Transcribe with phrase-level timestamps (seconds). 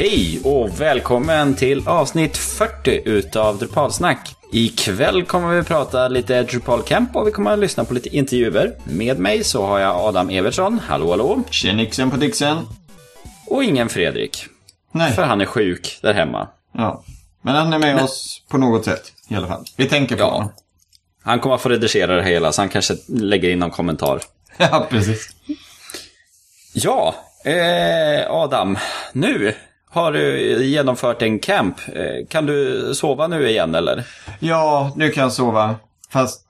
[0.00, 4.36] Hej och välkommen till avsnitt 40 utav Drupalsnack.
[4.52, 8.72] Ikväll kommer vi prata lite Drupal Camp och vi kommer att lyssna på lite intervjuer.
[8.84, 11.42] Med mig så har jag Adam Evertsson, hallå hallå.
[11.50, 12.58] Tjenixen på Dixen.
[13.46, 14.46] Och ingen Fredrik.
[14.92, 15.12] Nej.
[15.12, 16.48] För han är sjuk där hemma.
[16.74, 17.04] Ja.
[17.42, 19.64] Men han är med Men- oss på något sätt i alla fall.
[19.76, 20.30] Vi tänker på Ja.
[20.30, 20.52] honom.
[21.22, 24.20] Han kommer att få redigera det hela så han kanske lägger in någon kommentar.
[24.56, 25.28] Ja, precis.
[26.74, 27.14] Ja,
[27.44, 28.78] eh, Adam.
[29.12, 29.54] Nu
[29.90, 31.76] har du genomfört en camp.
[31.88, 34.04] Eh, kan du sova nu igen eller?
[34.38, 35.74] Ja, nu kan jag sova.
[36.10, 36.46] Fast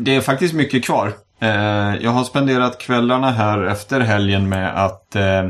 [0.00, 1.12] det är faktiskt mycket kvar.
[1.40, 5.48] Eh, jag har spenderat kvällarna här efter helgen med att eh,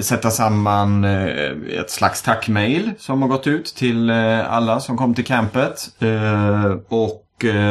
[0.00, 5.88] sätta samman ett slags tackmail som har gått ut till alla som kom till campet.
[6.88, 7.22] Och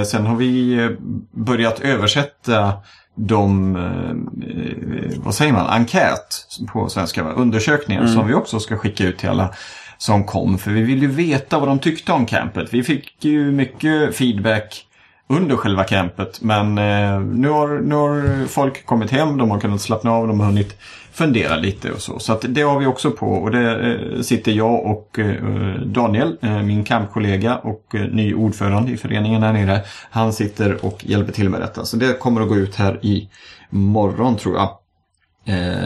[0.05, 0.89] sen har vi
[1.31, 2.73] börjat översätta
[3.15, 9.17] de, eh, vad säger man, enkät på svenska, undersökningar som vi också ska skicka ut
[9.17, 9.53] till alla
[9.97, 10.57] som kom.
[10.57, 12.73] För vi vill ju veta vad de tyckte om campet.
[12.73, 14.85] Vi fick ju mycket feedback
[15.27, 16.41] under själva campet.
[16.41, 20.39] Men eh, nu, har, nu har folk kommit hem, de har kunnat slappna av, de
[20.39, 20.77] har hunnit
[21.15, 22.19] fundera lite och så.
[22.19, 26.37] Så att det har vi också på och det eh, sitter jag och eh, Daniel,
[26.41, 29.81] eh, min campkollega och ny ordförande i föreningen här nere.
[30.09, 31.85] Han sitter och hjälper till med detta.
[31.85, 33.29] Så det kommer att gå ut här i
[33.69, 34.77] morgon tror jag.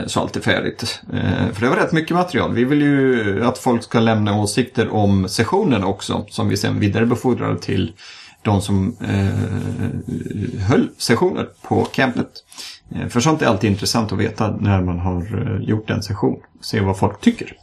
[0.08, 1.02] Så allt är färdigt.
[1.54, 2.54] För det var rätt mycket material.
[2.54, 6.26] Vi vill ju att folk ska lämna åsikter om sessionen också.
[6.30, 7.94] Som vi sen vidarebefordrar till
[8.42, 12.30] de som eh, höll sessioner på campet.
[12.96, 16.40] Eh, för sånt är alltid intressant att veta när man har eh, gjort en session.
[16.62, 17.54] Se vad folk tycker.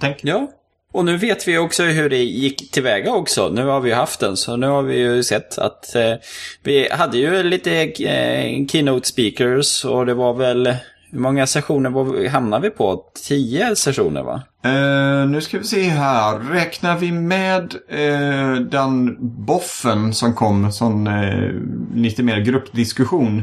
[0.00, 0.18] Tänk.
[0.22, 0.48] Ja.
[0.92, 3.48] Och nu vet vi också hur det gick tillväga också.
[3.48, 6.14] Nu har vi haft den, så nu har vi ju sett att eh,
[6.62, 10.74] vi hade ju lite eh, keynote speakers och det var väl,
[11.10, 13.04] hur många sessioner var, hamnade vi på?
[13.28, 14.42] Tio sessioner va?
[14.64, 16.38] Eh, nu ska vi se här.
[16.38, 21.50] Räknar vi med eh, den boffen som kom, sån eh,
[21.94, 23.42] lite mer gruppdiskussion.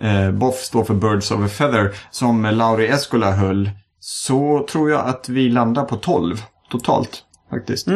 [0.00, 3.70] Eh, Boff står för Birds of a Feather, som Lauri Eskola höll.
[4.00, 7.86] Så tror jag att vi landar på 12 totalt faktiskt.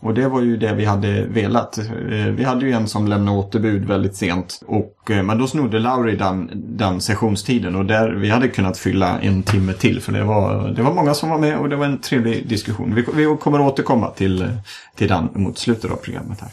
[0.00, 1.78] Och det var ju det vi hade velat.
[1.78, 4.60] Eh, Vi hade ju en som lämnade återbud väldigt sent.
[4.66, 9.18] Och, eh, men då snodde Lauri den, den sessionstiden och där vi hade kunnat fylla
[9.20, 10.00] en timme till.
[10.00, 12.94] För det var, det var många som var med och det var en trevlig diskussion.
[12.94, 14.48] Vi, vi kommer återkomma till, eh,
[14.96, 16.50] till den mot slutet av programmet här.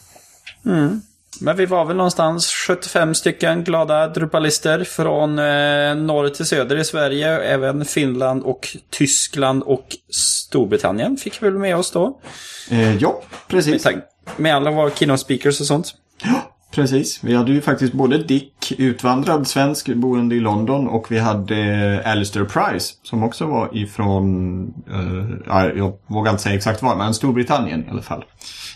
[1.41, 6.85] Men vi var väl någonstans 75 stycken glada drupalister från eh, norr till söder i
[6.85, 7.39] Sverige.
[7.39, 12.19] Även Finland och Tyskland och Storbritannien fick vi väl med oss då.
[12.71, 13.85] Eh, ja, precis.
[13.85, 14.01] Med,
[14.37, 15.93] med alla våra keynote speakers och sånt.
[16.23, 17.23] Ja, precis.
[17.23, 21.55] Vi hade ju faktiskt både Dick, utvandrad svensk boende i London och vi hade
[22.05, 27.13] eh, Alistair Price som också var ifrån, eh, jag vågar inte säga exakt var, men
[27.13, 28.25] Storbritannien i alla fall.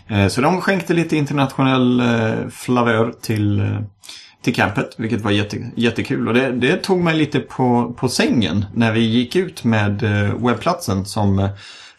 [0.08, 3.80] Eh, så de skänkte lite internationell eh, flavör till, eh,
[4.44, 6.28] till campet, vilket var jätte, jättekul.
[6.28, 10.36] Och det, det tog mig lite på, på sängen när vi gick ut med eh,
[10.36, 11.50] webbplatsen som eh,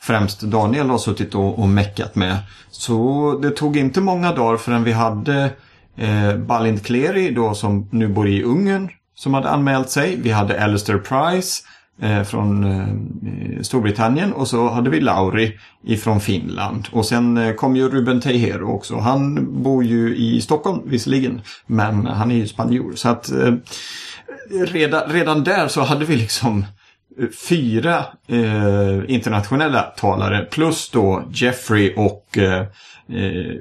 [0.01, 2.37] främst Daniel har suttit och, och meckat med.
[2.71, 5.51] Så det tog inte många dagar förrän vi hade
[5.97, 10.17] eh, Balint Kleri då som nu bor i Ungern som hade anmält sig.
[10.17, 11.63] Vi hade Alistair Price
[12.01, 16.89] eh, från eh, Storbritannien och så hade vi Lauri ifrån Finland.
[16.93, 18.99] Och sen eh, kom ju Ruben Tejero också.
[18.99, 22.93] Han bor ju i Stockholm visserligen men han är ju spanjor.
[22.95, 23.55] Så att eh,
[24.51, 26.67] redan, redan där så hade vi liksom eh,
[27.49, 32.67] fyra eh, internationella talare plus då Jeffrey och eh, eh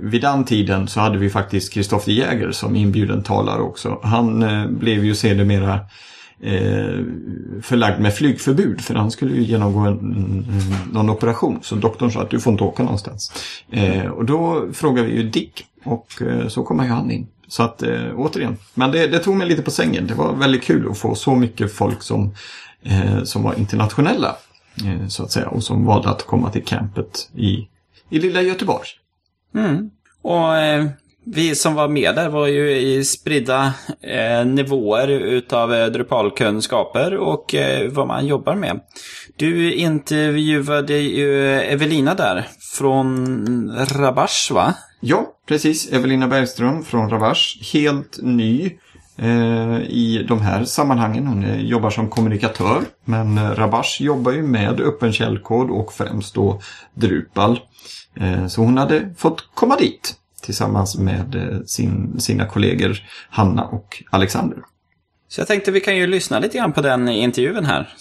[0.01, 3.99] vid den tiden så hade vi faktiskt Kristoffer Jäger som inbjuden talare också.
[4.03, 5.73] Han eh, blev ju sedermera
[6.41, 6.99] eh,
[7.61, 10.45] förlagd med flygförbud för han skulle ju genomgå en, en,
[10.91, 11.59] någon operation.
[11.61, 13.31] Så doktorn sa att du får inte åka någonstans.
[13.71, 17.27] Eh, och då frågade vi ju Dick och eh, så kom ju han in.
[17.47, 20.07] Så att eh, återigen, men det, det tog mig lite på sängen.
[20.07, 22.35] Det var väldigt kul att få så mycket folk som,
[23.23, 24.35] som var internationella.
[24.77, 27.67] Eh, så att säga och som valde att komma till campet i,
[28.09, 28.87] i lilla Göteborg.
[30.21, 30.85] Och eh,
[31.25, 37.55] vi som var med där var ju i spridda eh, nivåer utav eh, Drupalkunskaper och
[37.55, 38.79] eh, vad man jobbar med.
[39.35, 42.47] Du intervjuade ju Evelina där
[42.77, 44.73] från Rabash va?
[44.99, 45.91] Ja, precis.
[45.91, 47.73] Evelina Bergström från Ravash.
[47.73, 48.71] Helt ny eh,
[49.89, 51.27] i de här sammanhangen.
[51.27, 52.83] Hon eh, jobbar som kommunikatör.
[53.05, 56.61] Men eh, Rabash jobbar ju med öppen källkod och främst då
[56.93, 57.59] Drupal.
[58.15, 62.97] Eh, så hon hade fått komma dit tillsammans med eh, sin, sina kollegor
[63.29, 64.57] Hanna och Alexander.
[65.27, 67.93] Så jag tänkte vi kan ju lyssna lite grann på den intervjun här.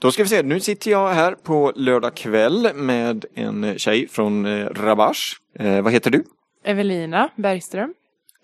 [0.00, 4.46] Då ska vi se, nu sitter jag här på lördag kväll med en tjej från
[4.46, 5.36] eh, Rabash.
[5.58, 6.24] Eh, vad heter du?
[6.64, 7.94] Evelina Bergström.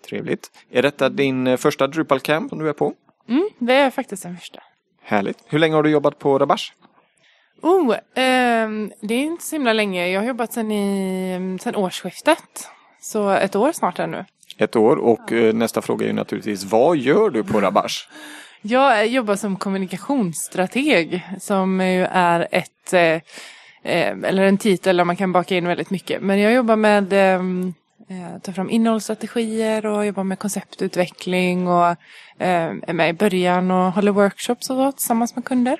[0.09, 0.51] Trevligt.
[0.71, 2.93] Är detta din eh, första Drupal Camp som du är på?
[3.29, 4.59] Mm, det är faktiskt den första.
[5.01, 5.37] Härligt.
[5.47, 6.71] Hur länge har du jobbat på Rabash?
[7.61, 10.07] Oh, ehm, det är inte så himla länge.
[10.07, 12.69] Jag har jobbat sedan, i, sedan årsskiftet.
[13.01, 14.25] Så ett år snart här nu.
[14.57, 18.07] Ett år och eh, nästa fråga är naturligtvis vad gör du på Rabash?
[18.61, 23.21] Jag jobbar som kommunikationsstrateg som är ett, eh, eh,
[24.23, 26.21] eller en titel där man kan baka in väldigt mycket.
[26.21, 27.73] Men jag jobbar med ehm,
[28.07, 31.87] eh, ta fram innehållsstrategier och jobbar med konceptutveckling och
[32.37, 35.79] eh, är med i början och håller workshops och så tillsammans med kunder.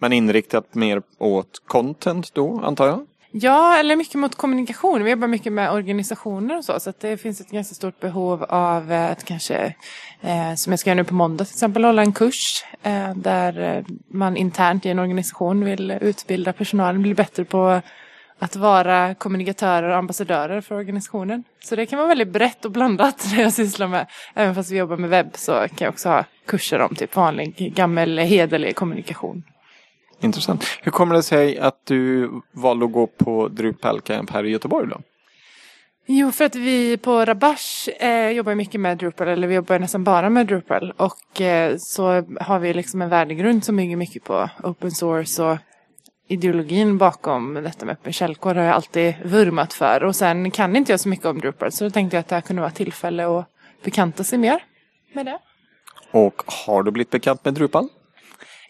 [0.00, 3.06] Men inriktat mer åt content då, antar jag?
[3.34, 5.04] Ja, eller mycket mot kommunikation.
[5.04, 6.80] Vi jobbar mycket med organisationer och så.
[6.80, 9.74] Så att det finns ett ganska stort behov av eh, att kanske,
[10.20, 12.64] eh, som jag ska göra nu på måndag till exempel, hålla en kurs.
[12.82, 17.80] Eh, där eh, man internt i en organisation vill utbilda personalen, bli bättre på
[18.42, 21.44] att vara kommunikatörer och ambassadörer för organisationen.
[21.60, 24.06] Så det kan vara väldigt brett och blandat det jag sysslar med.
[24.34, 27.72] Även fast vi jobbar med webb så kan jag också ha kurser om typ vanlig,
[27.74, 29.42] gammal, hederlig kommunikation.
[30.20, 30.64] Intressant.
[30.82, 34.88] Hur kommer det sig att du valde att gå på Drupal Camp här i Göteborg
[34.88, 35.00] då?
[36.06, 40.04] Jo, för att vi på Rabash eh, jobbar mycket med Drupal, eller vi jobbar nästan
[40.04, 40.92] bara med Drupal.
[40.96, 45.58] Och eh, så har vi liksom en värdegrund som bygger mycket på open source och
[46.32, 50.04] ideologin bakom detta med öppen källkod har jag alltid vurmat för.
[50.04, 52.34] Och sen kan inte jag så mycket om Drupal, så då tänkte jag att det
[52.34, 53.46] här kunde vara tillfälle att
[53.84, 54.64] bekanta sig mer
[55.12, 55.38] med det.
[56.10, 57.88] Och har du blivit bekant med Drupal?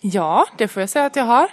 [0.00, 1.48] Ja, det får jag säga att jag har.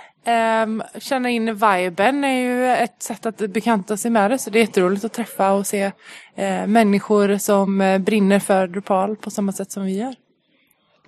[0.64, 4.38] Um, känna in viben är ju ett sätt att bekanta sig med det.
[4.38, 9.16] Så det är jätteroligt att träffa och se uh, människor som uh, brinner för Drupal
[9.16, 10.16] på samma sätt som vi gör.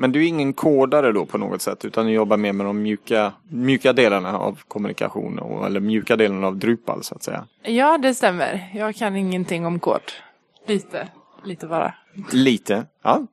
[0.02, 2.82] Men du är ingen kodare då på något sätt utan du jobbar mer med de
[2.82, 7.48] mjuka, mjuka delarna av kommunikation och, eller mjuka delarna av Drupal så att säga?
[7.64, 8.72] Ja, det stämmer.
[8.74, 10.02] Jag kan ingenting om kod.
[10.68, 11.08] Lite,
[11.44, 11.94] lite bara.
[12.32, 13.28] Lite, ja.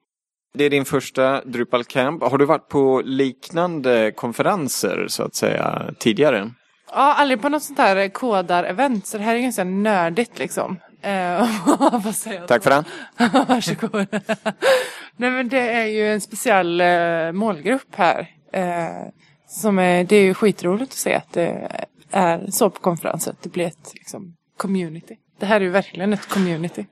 [0.54, 2.22] Det är din första Drupal Camp.
[2.22, 6.50] Har du varit på liknande konferenser så att säga tidigare?
[6.90, 9.06] Ja, aldrig på något sånt här kodar-event.
[9.06, 10.76] Så det här är ganska nördigt liksom.
[11.02, 12.84] Eh, Tack för det.
[13.48, 14.06] Varsågod.
[15.16, 18.30] Nej men det är ju en speciell eh, målgrupp här.
[18.52, 19.08] Eh,
[19.48, 21.68] som är, det är ju skitroligt att se att det
[22.10, 23.30] är så på konferenser.
[23.30, 25.16] Att det blir ett liksom, community.
[25.40, 26.86] Det här är ju verkligen ett community.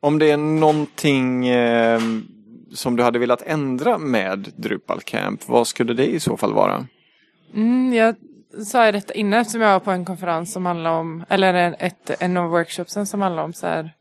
[0.00, 2.00] Om det är någonting eh,
[2.72, 6.86] som du hade velat ändra med Drupal Camp, vad skulle det i så fall vara?
[7.54, 8.14] Mm, jag
[8.66, 11.74] sa jag detta innan eftersom jag var på en konferens som handlar om, eller en,
[11.78, 13.94] ett, en av workshopsen som handlar om så här,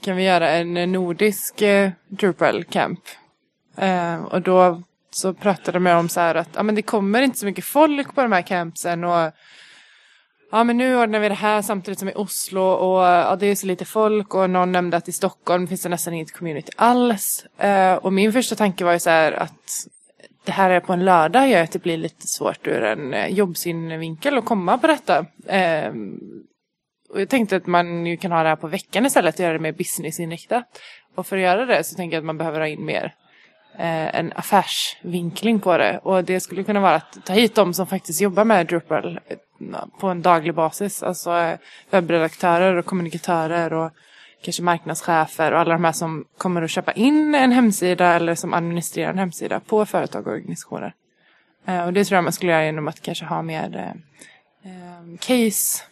[0.00, 3.00] kan vi göra en nordisk eh, Drupal Camp?
[3.76, 7.38] Eh, och då så pratade de om så här att ja, men det kommer inte
[7.38, 9.32] så mycket folk på de här campsen och
[10.50, 13.54] ja men nu ordnar vi det här samtidigt som i Oslo och ja, det är
[13.54, 17.46] så lite folk och någon nämnde att i Stockholm finns det nästan inget community alls.
[17.58, 19.86] Eh, och min första tanke var ju så här att
[20.48, 23.26] det här är på en lördag gör att det blir lite svårt ur en eh,
[23.26, 25.26] jobbsynvinkel att komma på detta.
[25.46, 25.92] Eh,
[27.10, 29.52] och jag tänkte att man ju kan ha det här på veckan istället och göra
[29.52, 30.64] det mer businessinriktat.
[31.14, 33.14] Och för att göra det så tänker jag att man behöver ha in mer
[33.78, 36.00] eh, en affärsvinkling på det.
[36.02, 39.38] Och det skulle kunna vara att ta hit de som faktiskt jobbar med Drupal eh,
[40.00, 41.02] på en daglig basis.
[41.02, 41.58] Alltså eh,
[41.90, 43.90] webbredaktörer och kommunikatörer och
[44.42, 48.54] kanske marknadschefer och alla de här som kommer att köpa in en hemsida eller som
[48.54, 50.94] administrerar en hemsida på företag och organisationer.
[51.66, 55.18] Eh, och det tror jag man skulle göra genom att kanske ha mer eh, eh,
[55.18, 55.82] case,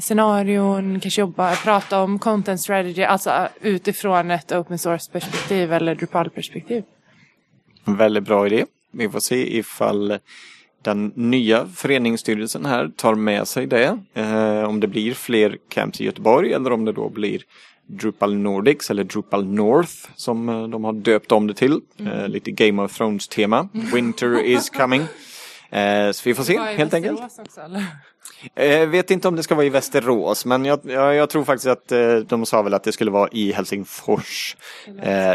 [0.00, 6.30] scenarion, kanske jobba, prata om content strategy, alltså utifrån ett open source perspektiv eller Drupal
[6.30, 6.84] perspektiv.
[7.84, 8.64] Väldigt bra idé.
[8.92, 10.18] Vi får se ifall
[10.82, 13.98] den nya föreningsstyrelsen här tar med sig det.
[14.14, 17.42] Eh, om det blir fler camps i Göteborg eller om det då blir
[17.90, 21.80] Drupal Nordics eller Drupal North som eh, de har döpt om det till.
[21.98, 22.12] Mm.
[22.12, 23.68] Eh, lite Game of Thrones tema.
[23.94, 25.02] Winter is coming.
[25.72, 27.20] Eh, så vi får se helt enkelt.
[27.20, 27.60] Också,
[28.54, 31.66] eh, vet inte om det ska vara i Västerås men jag, jag, jag tror faktiskt
[31.66, 31.92] att
[32.28, 34.56] de sa väl att det skulle vara i Helsingfors.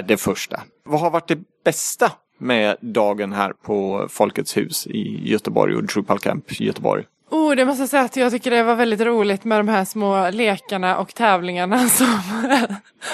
[0.08, 0.62] Det första.
[0.86, 6.20] Vad har varit det bästa med dagen här på Folkets hus i Göteborg och Drupal
[6.20, 7.04] Camp i Göteborg?
[7.36, 9.86] Oh, det måste jag säga att jag tycker det var väldigt roligt med de här
[9.86, 12.08] små lekarna och tävlingarna som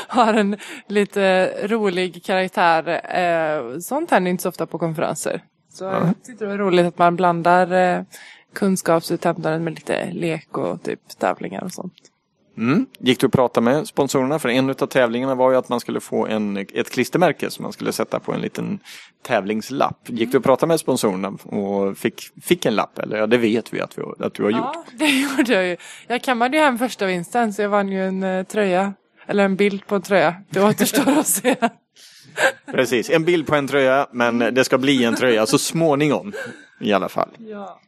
[0.08, 3.02] har en lite rolig karaktär.
[3.20, 5.44] Eh, sånt händer inte så ofta på konferenser.
[5.74, 8.04] Så jag tyckte det var roligt att man blandar eh,
[8.54, 12.11] kunskapsuthämtandet med lite lek och typ tävlingar och sånt.
[12.58, 12.86] Mm.
[13.00, 14.40] Gick du att prata med sponsorerna?
[14.40, 17.74] För en av tävlingarna var ju att man skulle få en, ett klistermärke som man
[17.74, 18.80] skulle sätta på en liten
[19.24, 20.00] tävlingslapp.
[20.06, 23.00] Gick du att prata med sponsorerna och fick, fick en lapp?
[23.00, 24.60] Eller ja, det vet vi att, vi, att du har gjort.
[24.74, 25.78] Ja, det gjorde jag ju.
[26.08, 28.94] Jag kammade ju hem första vinsten så jag vann ju en uh, tröja.
[29.28, 30.36] Eller en bild på en tröja.
[30.50, 31.56] Det återstår att se.
[32.72, 36.34] Precis, en bild på en tröja men det ska bli en tröja så småningom
[36.80, 37.30] i alla fall.
[37.38, 37.80] Ja.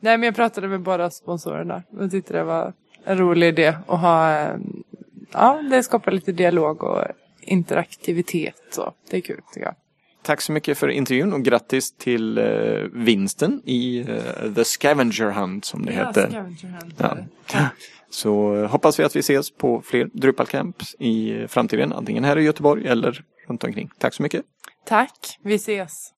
[0.00, 1.82] Nej men jag pratade med båda sponsorerna.
[1.90, 2.72] Jag tyckte det var
[3.06, 4.46] en rolig idé att ha.
[5.32, 7.04] Ja, det skapar lite dialog och
[7.40, 8.62] interaktivitet.
[8.70, 9.74] Så det är kul tycker jag.
[10.22, 15.64] Tack så mycket för intervjun och grattis till uh, vinsten i uh, The Scavenger Hunt
[15.64, 16.28] som det ja, heter.
[16.28, 16.94] Scavenger Hunt.
[17.52, 17.68] Ja.
[18.10, 22.38] Så uh, hoppas vi att vi ses på fler Drupal Camps i framtiden, antingen här
[22.38, 23.90] i Göteborg eller runt omkring.
[23.98, 24.42] Tack så mycket.
[24.84, 26.12] Tack, vi ses.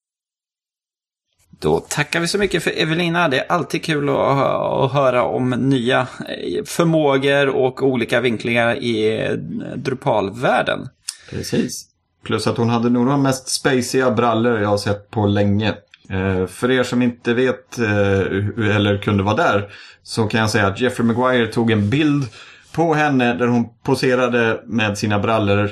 [1.61, 3.29] Då tackar vi så mycket för Evelina.
[3.29, 9.21] Det är alltid kul att, att höra om nya eh, förmågor och olika vinklingar i
[9.25, 9.33] eh,
[9.77, 10.89] Drupal-världen.
[11.31, 11.85] Precis.
[12.25, 15.75] Plus att hon hade nog de mest spaciga brallor jag har sett på länge.
[16.11, 19.69] Eh, för er som inte vet eller kunde vara där
[20.03, 22.25] så kan jag säga att Jeffrey Maguire tog en bild
[22.73, 25.71] på henne där hon poserade med sina brallor.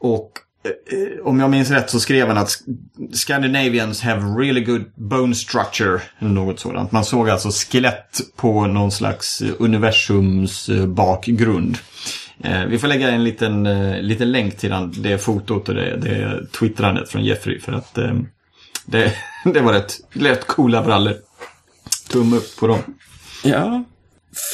[0.00, 0.32] Och
[0.68, 2.50] Eh, om jag minns rätt så skrev han att
[3.12, 6.00] Scandinavians have really good bone structure.
[6.18, 6.92] Eller något sådant.
[6.92, 11.78] Man såg alltså skelett på någon slags eh, universums eh, bakgrund.
[12.68, 13.62] Vi får lägga en liten,
[14.06, 17.60] liten länk till det fotot och det, det twittrandet från Jeffrey.
[17.60, 17.98] För att
[18.86, 19.12] det,
[19.44, 21.14] det var rätt, rätt coola brallor.
[22.10, 22.78] Tumme upp på dem.
[23.44, 23.84] Ja.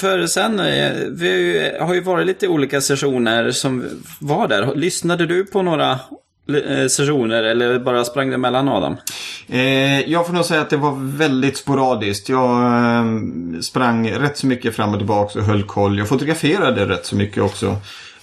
[0.01, 3.85] För sen, eh, vi har ju varit lite olika sessioner som
[4.21, 4.75] var där.
[4.75, 5.91] Lyssnade du på några
[6.49, 8.97] eh, sessioner eller bara sprang du mellan Adam?
[9.49, 12.29] Eh, jag får nog säga att det var väldigt sporadiskt.
[12.29, 13.05] Jag eh,
[13.61, 15.99] sprang rätt så mycket fram och tillbaka och höll koll.
[15.99, 17.77] Jag fotograferade rätt så mycket också.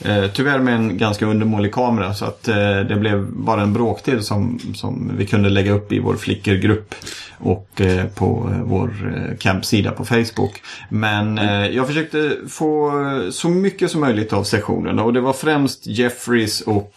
[0.05, 4.24] Eh, tyvärr med en ganska undermålig kamera så att eh, det blev bara en bråkdel
[4.24, 6.96] som, som vi kunde lägga upp i vår flickergrupp
[7.38, 10.62] och eh, på eh, vår eh, campsida på Facebook.
[10.89, 12.91] Men eh, jag försökte få
[13.31, 16.93] så mycket som möjligt av sessionerna och det var främst Jeffries och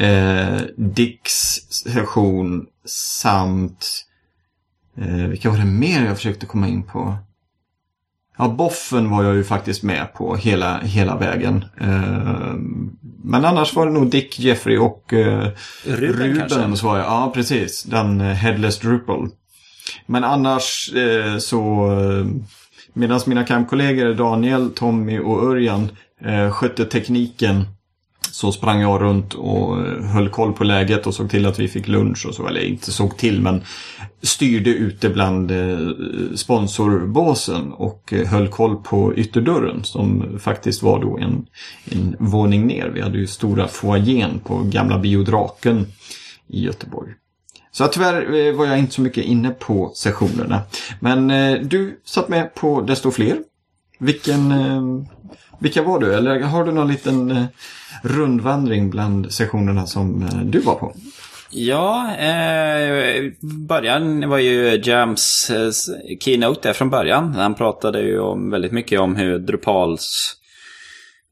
[0.00, 3.86] eh, Dicks session samt
[4.96, 7.16] eh, vilka var det mer jag försökte komma in på?
[8.38, 11.64] Ja, Boffen var jag ju faktiskt med på hela, hela vägen.
[11.80, 12.54] Eh,
[13.24, 15.48] men annars var det nog Dick, Jeffrey och eh,
[15.84, 17.06] Ruben, Ruben var jag.
[17.06, 17.82] Ja, precis.
[17.82, 19.28] Den eh, Headless Drupal.
[20.06, 22.26] Men annars eh, så eh,
[22.92, 25.88] medan mina campkollegor Daniel, Tommy och Örjan
[26.24, 27.64] eh, skötte tekniken
[28.32, 31.68] så sprang jag runt och eh, höll koll på läget och såg till att vi
[31.68, 32.46] fick lunch och så.
[32.46, 33.62] Eller inte såg till men
[34.22, 35.88] styrde ute bland eh,
[36.34, 41.46] sponsorbasen och eh, höll koll på ytterdörren som faktiskt var då en,
[41.84, 42.88] en våning ner.
[42.88, 45.86] Vi hade ju stora foajén på gamla biodraken
[46.48, 47.12] i Göteborg.
[47.72, 50.62] Så tyvärr var jag inte så mycket inne på sessionerna.
[51.00, 51.28] Men
[51.68, 53.38] du satt med på desto fler.
[53.98, 54.52] Vilken,
[55.60, 56.14] vilka var du?
[56.14, 57.44] Eller har du någon liten eh,
[58.02, 60.94] rundvandring bland sessionerna som eh, du var på?
[61.50, 65.70] Ja, eh, början var ju Jams eh,
[66.20, 67.34] keynote där från början.
[67.34, 70.36] Han pratade ju om, väldigt mycket om hur Drupals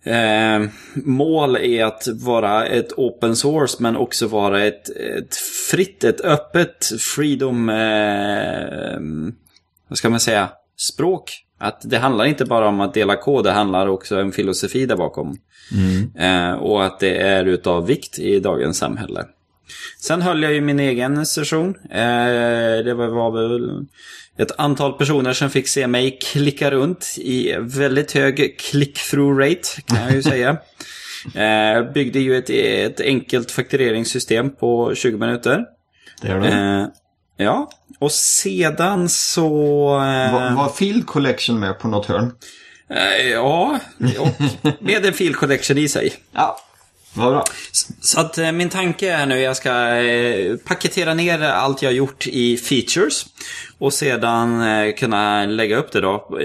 [0.04, 5.36] eh, mål är att vara ett open source men också vara ett, ett
[5.70, 8.98] fritt, ett öppet freedom, eh,
[9.88, 11.44] vad ska man säga, språk.
[11.58, 14.86] Att det handlar inte bara om att dela kod, det handlar också om en filosofi
[14.86, 15.36] där bakom.
[15.72, 16.10] Mm.
[16.16, 19.24] Eh, och att det är utav vikt i dagens samhälle.
[20.00, 21.74] Sen höll jag ju min egen session.
[21.90, 23.86] Eh, det var väl
[24.38, 30.02] ett antal personer som fick se mig klicka runt i väldigt hög click-through rate kan
[30.02, 30.56] jag ju säga.
[31.34, 35.64] Eh, byggde ju ett, ett enkelt faktureringssystem på 20 minuter.
[36.22, 36.90] Det är det.
[37.40, 39.44] Ja, och sedan så...
[39.94, 42.32] Eh, var, var Field Collection med på något hörn?
[42.90, 43.78] Eh, ja,
[44.18, 44.28] och
[44.80, 46.14] med en Field Collection i sig.
[46.32, 46.58] Ja,
[47.14, 47.44] vad bra.
[48.00, 49.70] Så att eh, min tanke är nu, jag ska
[50.64, 53.26] paketera ner allt jag gjort i features.
[53.78, 56.38] Och sedan kunna lägga upp det då.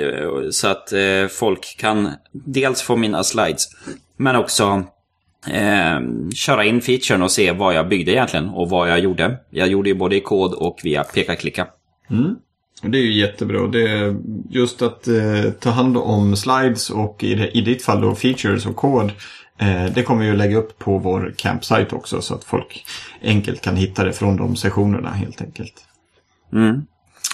[0.51, 0.93] Så att
[1.31, 3.67] folk kan dels få mina slides.
[4.17, 4.83] Men också
[5.47, 5.99] eh,
[6.33, 8.49] köra in featuren och se vad jag byggde egentligen.
[8.49, 9.37] Och vad jag gjorde.
[9.49, 11.67] Jag gjorde ju både i kod och via peka-klicka.
[12.09, 12.35] Mm.
[12.81, 13.67] Det är ju jättebra.
[13.67, 14.15] Det är
[14.49, 18.75] just att eh, ta hand om slides och i, i ditt fall då features och
[18.75, 19.11] kod
[19.57, 22.85] Eh, det kommer vi att lägga upp på vår campsite också så att folk
[23.21, 25.73] enkelt kan hitta det från de sessionerna helt enkelt.
[26.53, 26.85] Mm.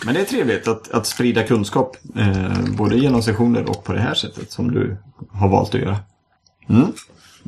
[0.05, 1.97] Men det är trevligt att, att sprida kunskap.
[2.15, 4.97] Eh, både genom sessioner och på det här sättet som du
[5.31, 5.97] har valt att göra.
[6.69, 6.91] Mm.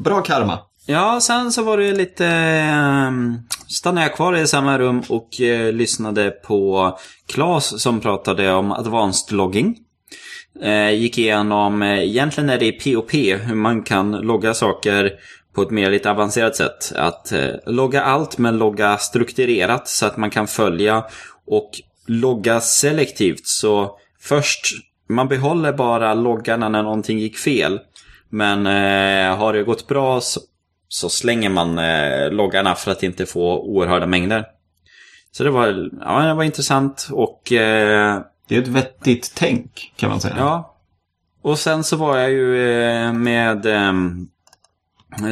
[0.03, 0.60] Bra karma.
[0.86, 2.25] Ja, sen så var det lite...
[2.25, 6.91] Ehm, stannade jag kvar i samma rum och eh, lyssnade på
[7.27, 9.77] Claes som pratade om advanced logging.
[10.62, 15.12] Eh, gick igenom, eh, egentligen är det i POP, hur man kan logga saker
[15.55, 16.93] på ett mer lite avancerat sätt.
[16.96, 21.03] Att eh, logga allt men logga strukturerat så att man kan följa
[21.48, 21.70] och
[22.08, 23.48] logga selektivt.
[23.48, 24.65] Så först,
[25.10, 27.79] man behåller bara loggarna när någonting gick fel.
[28.33, 30.39] Men eh, har det gått bra så,
[30.88, 34.45] så slänger man eh, loggarna för att inte få oerhörda mängder.
[35.31, 40.09] Så det var, ja, det var intressant och eh, Det är ett vettigt tänk kan
[40.09, 40.35] man säga.
[40.38, 40.75] Ja.
[41.41, 43.93] Och sen så var jag ju eh, med eh,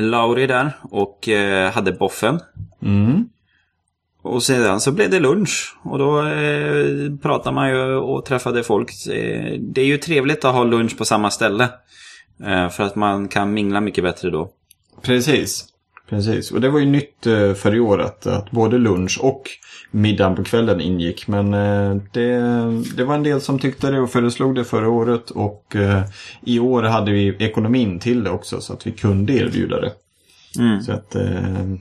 [0.02, 2.40] Lauri där och eh, hade boffen.
[2.82, 3.30] Mm.
[4.22, 5.78] Och sedan så blev det lunch.
[5.84, 9.08] Och då eh, pratade man ju och träffade folk.
[9.08, 11.70] Eh, Det är ju trevligt att ha lunch på samma ställe.
[12.46, 14.50] Eh, för att man kan mingla mycket bättre då.
[15.02, 15.66] Precis.
[16.10, 16.52] Precis.
[16.52, 19.50] Och det var ju nytt eh, för i år att, att både lunch och
[19.92, 21.28] middagen på kvällen ingick.
[21.28, 22.40] Men eh, det,
[22.98, 25.30] det var en del som tyckte det och föreslog det förra året.
[25.30, 25.76] Och
[26.42, 29.92] i år hade vi ekonomin till det också så att vi kunde erbjuda det.
[30.60, 30.82] Mm.
[30.82, 31.16] Så att,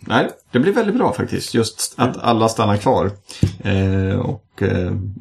[0.01, 1.55] nej, det blev väldigt bra faktiskt.
[1.55, 3.11] Just att alla stannar kvar.
[4.23, 4.63] Och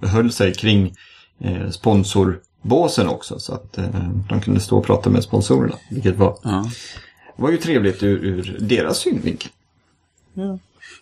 [0.02, 0.94] höll sig kring
[1.40, 1.70] eh,
[2.68, 3.40] sponsorbåsen också.
[3.40, 3.86] Så att eh,
[4.30, 5.76] de kunde stå och prata med sponsorerna.
[5.92, 6.66] Vilket var, Ja.
[7.36, 9.52] var ju trevligt ur, ur deras synvinkel.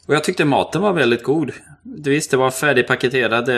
[0.08, 1.52] Och jag tyckte maten var väldigt god.
[1.84, 3.56] Visst, det var färdigpaketerade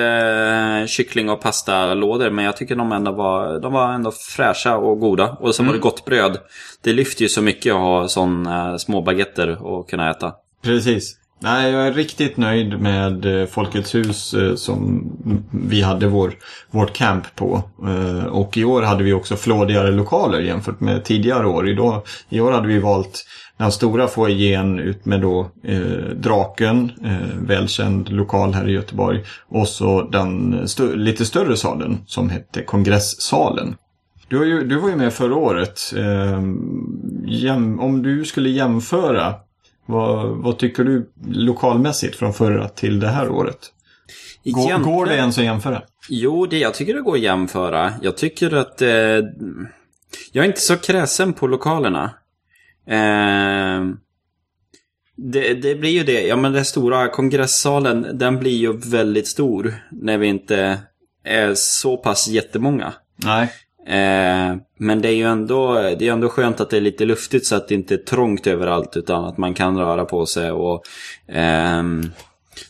[0.82, 5.00] eh, kyckling och pastalådor, men jag tycker de ändå var, de var ändå fräscha och
[5.00, 5.38] goda.
[5.40, 6.38] Och så var det gott bröd.
[6.82, 10.34] Det lyfter ju så mycket att ha sådana små baguetter att kunna äta.
[10.64, 11.16] Precis.
[11.40, 15.04] Nej, jag är riktigt nöjd med eh, Folkets hus eh, som
[15.52, 16.34] vi hade vår,
[16.72, 17.64] vårt camp på.
[17.88, 21.70] Eh, och i år hade vi också flådigare lokaler jämfört med tidigare år.
[21.70, 23.26] Idag, I år hade vi valt
[23.58, 25.80] den stora foajén ut med då eh,
[26.16, 29.24] Draken, eh, välkänd lokal här i Göteborg.
[29.50, 33.76] Och så den stö- lite större salen som hette Kongresssalen.
[34.30, 35.94] Du, har ju, du var ju med förra året.
[35.98, 36.38] Eh,
[37.80, 39.34] om du skulle jämföra
[39.88, 43.74] vad, vad tycker du lokalmässigt från förra till det här året?
[44.44, 45.82] Går, går det ens att jämföra?
[46.10, 47.94] Jo, det, jag tycker det går att jämföra.
[48.02, 48.82] Jag tycker att...
[48.82, 48.90] Eh,
[50.32, 52.04] jag är inte så kräsen på lokalerna.
[52.88, 53.86] Eh,
[55.16, 56.28] det, det blir ju det.
[56.28, 60.80] Ja, men den stora kongressalen, den blir ju väldigt stor när vi inte
[61.24, 62.94] är så pass jättemånga.
[63.16, 63.52] Nej.
[63.88, 67.46] Eh, men det är ju ändå, det är ändå skönt att det är lite luftigt
[67.46, 70.84] så att det inte är trångt överallt utan att man kan röra på sig och
[71.28, 71.84] Eh,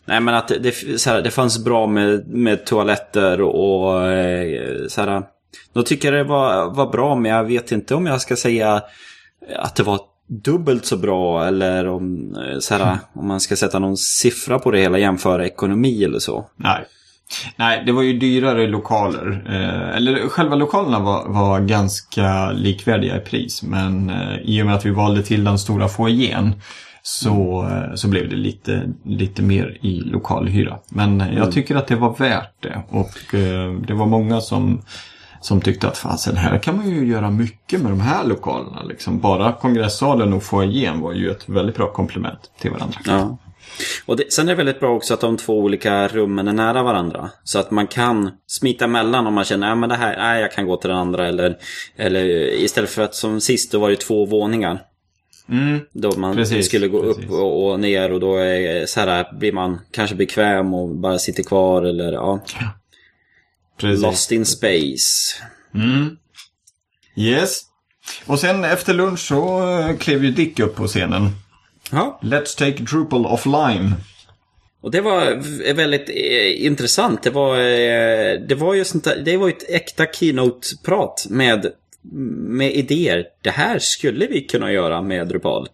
[0.06, 4.88] Nej men att det, det, så här, det fanns bra med, med toaletter och eh,
[4.88, 5.24] så här,
[5.74, 8.82] Då tycker jag det var, var bra men jag vet inte om jag ska säga
[9.56, 13.80] att det var dubbelt så bra eller om, eh, så här, om man ska sätta
[13.80, 16.46] någon siffra på det hela, jämföra ekonomi eller så.
[16.56, 16.86] Nej.
[17.56, 19.44] Nej, det var ju dyrare lokaler.
[19.50, 23.64] Eh, eller själva lokalerna var, var ganska likvärdiga i pris.
[23.64, 26.54] Men eh, i och med att vi valde till den stora foajén
[27.08, 30.78] så, eh, så blev det lite, lite mer i lokalhyra.
[30.90, 32.82] Men eh, jag tycker att det var värt det.
[32.90, 34.82] Och eh, det var många som,
[35.42, 38.84] som tyckte att fasen, här kan man ju göra mycket med de här lokalerna.
[38.84, 39.20] Liksom.
[39.20, 43.00] Bara kongressalen och foajén var ju ett väldigt bra komplement till varandra.
[43.06, 43.38] Ja.
[44.06, 46.84] Och det, sen är det väldigt bra också att de två olika rummen är nära
[46.84, 47.30] varandra.
[47.44, 50.68] Så att man kan smita mellan om man känner att det här, nej, jag kan
[50.68, 51.28] gå till den andra.
[51.28, 51.58] Eller,
[51.96, 54.82] eller istället för att som sist, då var det två våningar.
[55.50, 55.80] Mm.
[55.94, 57.26] Då man Precis, skulle gå precis.
[57.26, 61.20] upp och, och ner och då är, så här, blir man kanske bekväm och bara
[61.20, 62.44] sitter kvar eller ja.
[63.80, 64.04] Precis.
[64.04, 65.36] Lost in space.
[65.76, 66.18] Mm.
[67.16, 67.62] Yes.
[68.26, 71.30] Och sen efter lunch så eh, klev ju Dick upp på scenen.
[71.92, 72.20] Ja.
[72.24, 73.94] Let's take Drupal offline.
[74.82, 77.24] Och det var väldigt eh, intressant.
[77.24, 81.72] Det var, eh, det var ju sånt där, det var ett äkta keynote-prat med,
[82.38, 83.26] med idéer.
[83.42, 85.68] Det här skulle vi kunna göra med Drupal.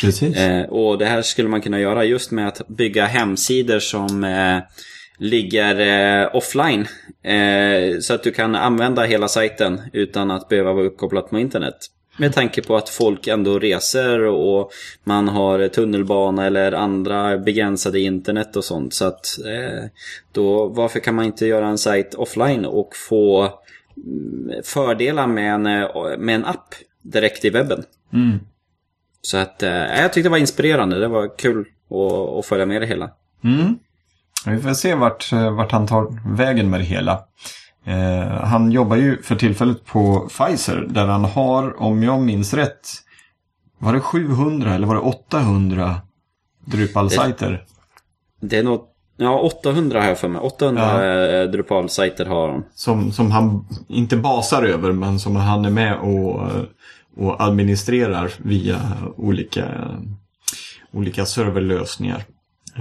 [0.00, 0.36] Precis.
[0.36, 4.58] Eh, och det här skulle man kunna göra just med att bygga hemsidor som eh,
[5.18, 6.86] ligger eh, offline.
[7.22, 11.76] Eh, så att du kan använda hela sajten utan att behöva vara uppkopplad på internet.
[12.18, 14.70] Med tanke på att folk ändå reser och
[15.04, 18.94] man har tunnelbana eller andra begränsade internet och sånt.
[18.94, 19.84] Så att eh,
[20.32, 23.42] då, varför kan man inte göra en sajt offline och få
[23.96, 27.84] mm, fördelar med en, eh, med en app direkt i webben?
[28.12, 28.38] Mm.
[29.22, 31.00] Så att eh, jag tyckte det var inspirerande.
[31.00, 33.10] Det var kul att, att följa med det hela.
[33.44, 33.78] Mm.
[34.46, 37.24] Vi får se vart, eh, vart han tar vägen med det hela.
[37.86, 42.88] Eh, han jobbar ju för tillfället på Pfizer där han har, om jag minns rätt,
[43.78, 45.94] var det 700 eller var det 800
[46.64, 47.64] Drupal-sajter?
[48.40, 48.80] Det är nog,
[49.16, 50.40] ja 800 har jag för mig.
[50.40, 51.46] 800 ja.
[51.46, 52.64] Drupal-sajter har han.
[52.74, 56.50] Som, som han inte basar över men som han är med och,
[57.16, 58.80] och administrerar via
[59.16, 59.64] olika,
[60.92, 62.24] olika serverlösningar.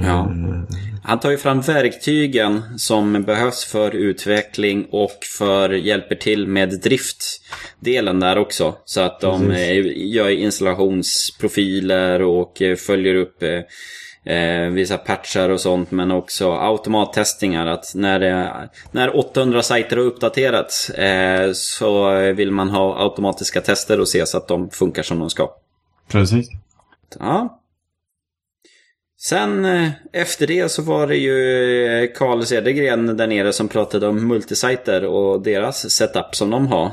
[0.04, 0.20] Ja.
[0.20, 6.82] Eh, han tar ju fram verktygen som behövs för utveckling och för hjälper till med
[6.82, 8.76] driftdelen där också.
[8.86, 9.98] Så att de Precis.
[9.98, 13.44] gör installationsprofiler och följer upp
[14.26, 15.92] eh, vissa patchar och sånt.
[15.92, 17.68] Men också automattestningar.
[17.68, 24.00] Att när, det, när 800 sajter har uppdaterats eh, så vill man ha automatiska tester
[24.00, 25.50] och se så att de funkar som de ska.
[26.08, 26.50] Precis.
[27.20, 27.62] Ja,
[29.30, 31.38] Sen eh, efter det så var det ju
[31.86, 36.92] eh, Carl Cedergren där nere som pratade om multisajter och deras setup som de har.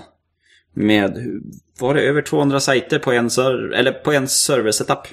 [0.75, 1.41] Med,
[1.81, 5.07] var det över 200 sajter på en, ser eller på en server-setup?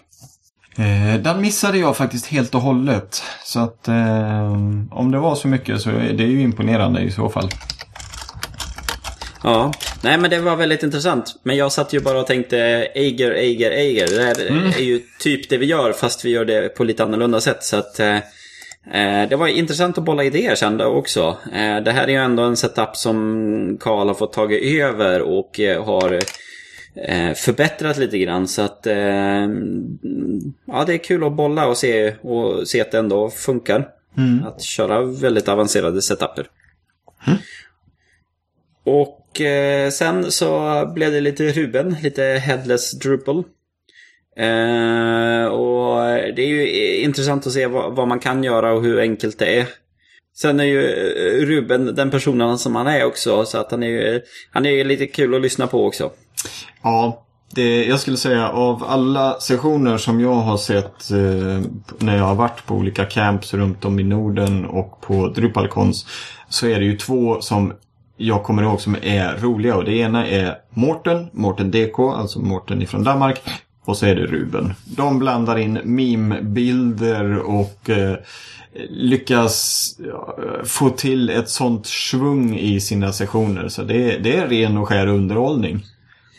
[0.77, 3.23] Eh, den missade jag faktiskt helt och hållet.
[3.43, 4.51] Så att eh,
[4.91, 7.49] om det var så mycket så är det ju imponerande i så fall.
[9.43, 9.71] Ja,
[10.03, 11.39] nej men det var väldigt intressant.
[11.43, 12.57] Men jag satt ju bara och tänkte
[12.95, 14.07] Eiger, Eiger, Eiger.
[14.07, 14.67] Det här mm.
[14.67, 17.63] är ju typ det vi gör fast vi gör det på lite annorlunda sätt.
[17.63, 18.15] Så att eh,
[18.93, 21.37] eh det var intressant att bolla idéer sen också.
[21.53, 25.59] Eh, det här är ju ändå en setup som Karl har fått tagit över och
[25.59, 26.19] eh, har
[26.95, 28.47] eh, förbättrat lite grann.
[28.47, 29.47] Så att eh,
[30.65, 33.87] ja, det är kul att bolla och se, och se att det ändå funkar.
[34.17, 34.43] Mm.
[34.47, 36.47] Att köra väldigt avancerade setuper.
[37.27, 37.39] Mm.
[38.83, 43.43] Och och eh, sen så blev det lite Ruben, lite Headless Drupal.
[44.37, 46.01] Eh, och
[46.35, 49.59] det är ju intressant att se vad, vad, man kan göra och hur enkelt det
[49.59, 49.67] är.
[50.37, 53.87] Sen är ju eh, Ruben den personen som han är också, så att han är
[53.87, 54.21] ju
[54.51, 56.11] han är lite kul att lyssna på också.
[56.83, 62.23] Ja, det, jag skulle säga av alla sessioner som jag har sett eh, när jag
[62.23, 66.05] har varit på olika camps runt om i Norden och på Drupalcons
[66.49, 67.73] så är det ju två som
[68.19, 72.81] jag kommer ihåg som är roliga och det ena är Mårten, Mårten DK, alltså Mårten
[72.81, 73.41] ifrån Danmark.
[73.85, 74.73] Och så är det Ruben.
[74.85, 78.15] De blandar in meme-bilder och eh,
[78.89, 79.89] lyckas
[80.63, 83.67] få till ett sånt svung i sina sessioner.
[83.67, 85.85] Så det, det är ren och skär underhållning.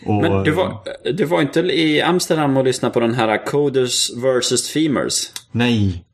[0.07, 0.79] Och, Men du var,
[1.12, 4.71] du var inte i Amsterdam och lyssnade på den här Coders vs.
[4.71, 5.31] Femers?
[5.53, 6.05] Nej.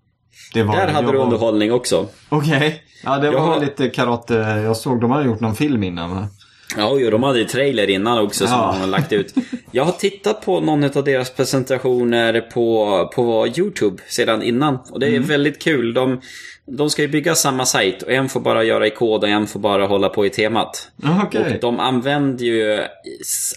[0.54, 2.08] Var, Där hade du underhållning också.
[2.28, 2.56] Okej.
[2.56, 2.72] Okay.
[3.04, 3.60] Ja, det var har...
[3.60, 4.34] lite karate.
[4.64, 6.28] Jag såg de hade gjort någon film innan va?
[6.76, 8.72] Ja, jo, de hade ju trailer innan också som ja.
[8.72, 9.34] de har lagt ut.
[9.70, 14.78] Jag har tittat på någon av deras presentationer på, på YouTube sedan innan.
[14.90, 15.28] Och det är mm.
[15.28, 15.94] väldigt kul.
[15.94, 16.20] De,
[16.66, 19.46] de ska ju bygga samma sajt och en får bara göra i kod och en
[19.46, 20.90] får bara hålla på i temat.
[21.26, 21.54] Okay.
[21.54, 22.84] Och de använder ju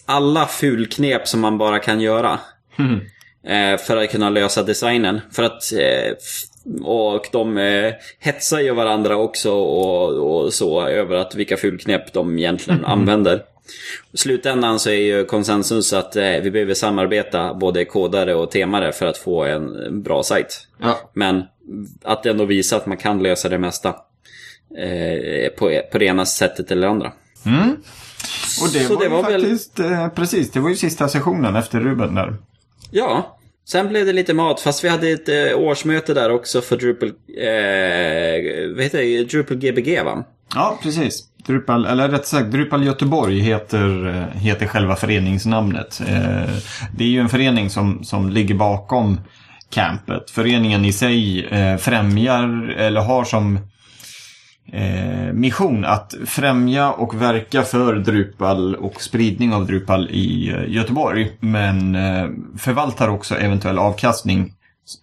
[0.06, 2.40] alla fulknep som man bara kan göra.
[2.80, 3.00] Mm.
[3.88, 5.22] För att kunna lösa designen.
[5.32, 6.14] För att eh,
[6.84, 12.40] och de eh, hetsar ju varandra också och, och, så över att vilka fulknäpp de
[12.40, 12.92] egentligen mm.
[12.92, 13.44] använder.
[14.12, 18.92] I slutändan så är ju konsensus att eh, vi behöver samarbeta både kodare och temare
[18.92, 20.68] för att få en bra sajt.
[20.82, 21.00] Ja.
[21.14, 21.44] Men
[22.04, 23.96] att ändå visa att man kan lösa det mesta
[24.78, 27.12] eh, på, på det ena sättet eller andra.
[27.46, 27.76] Mm.
[28.62, 29.94] Och det så var, det var faktiskt, väl...
[29.94, 32.36] Eh, precis, det var ju sista sessionen efter Ruben där.
[32.92, 33.39] Ja,
[33.72, 37.08] Sen blev det lite mat, fast vi hade ett eh, årsmöte där också för Drupal,
[37.10, 40.24] eh, vad heter det, Drupal Gbg va?
[40.56, 41.24] Ja, precis.
[41.46, 46.02] Drupal, eller rätt sagt, Drupal Göteborg heter, eh, heter själva föreningsnamnet.
[46.08, 46.56] Eh,
[46.98, 49.22] det är ju en förening som, som ligger bakom
[49.70, 50.30] campet.
[50.30, 53.60] Föreningen i sig eh, främjar, eller har som
[54.74, 61.32] eh, mission att främja och verka för Drupal och spridning av Drupal i eh, Göteborg.
[61.40, 64.54] Men eh, förvaltar också eventuell avkastning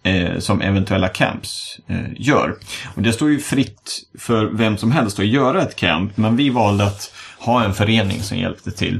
[0.03, 2.55] eh, som eventuella camps eh, gör.
[2.95, 6.49] Och det står ju fritt för vem som helst att göra ett camp, men vi
[6.49, 8.99] valde att ha en förening som hjälpte till.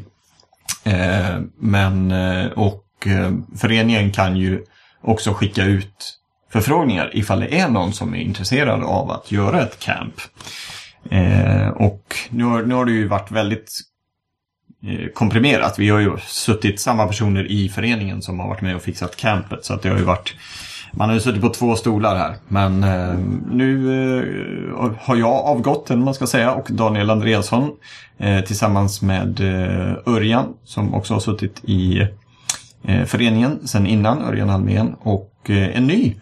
[0.84, 2.12] Eh, men,
[2.56, 2.84] och
[3.58, 4.64] föreningen kan ju
[5.02, 6.17] också skicka ut
[6.50, 10.14] förfrågningar ifall det är någon som är intresserad av att göra ett camp.
[11.10, 13.72] Eh, och nu har, nu har det ju varit väldigt
[14.84, 15.80] eh, komprimerat.
[15.80, 19.66] Vi har ju suttit samma personer i föreningen som har varit med och fixat campet.
[19.66, 20.36] Så att det har ju varit
[20.92, 22.36] man har ju suttit på två stolar här.
[22.48, 23.20] Men eh,
[23.52, 23.92] nu
[24.80, 27.72] eh, har jag avgått, eller man ska säga, och Daniel Andreasson
[28.18, 32.08] eh, tillsammans med eh, Örjan som också har suttit i
[32.84, 34.96] eh, föreningen sedan innan, Örjan Almén.
[35.00, 36.16] Och eh, en ny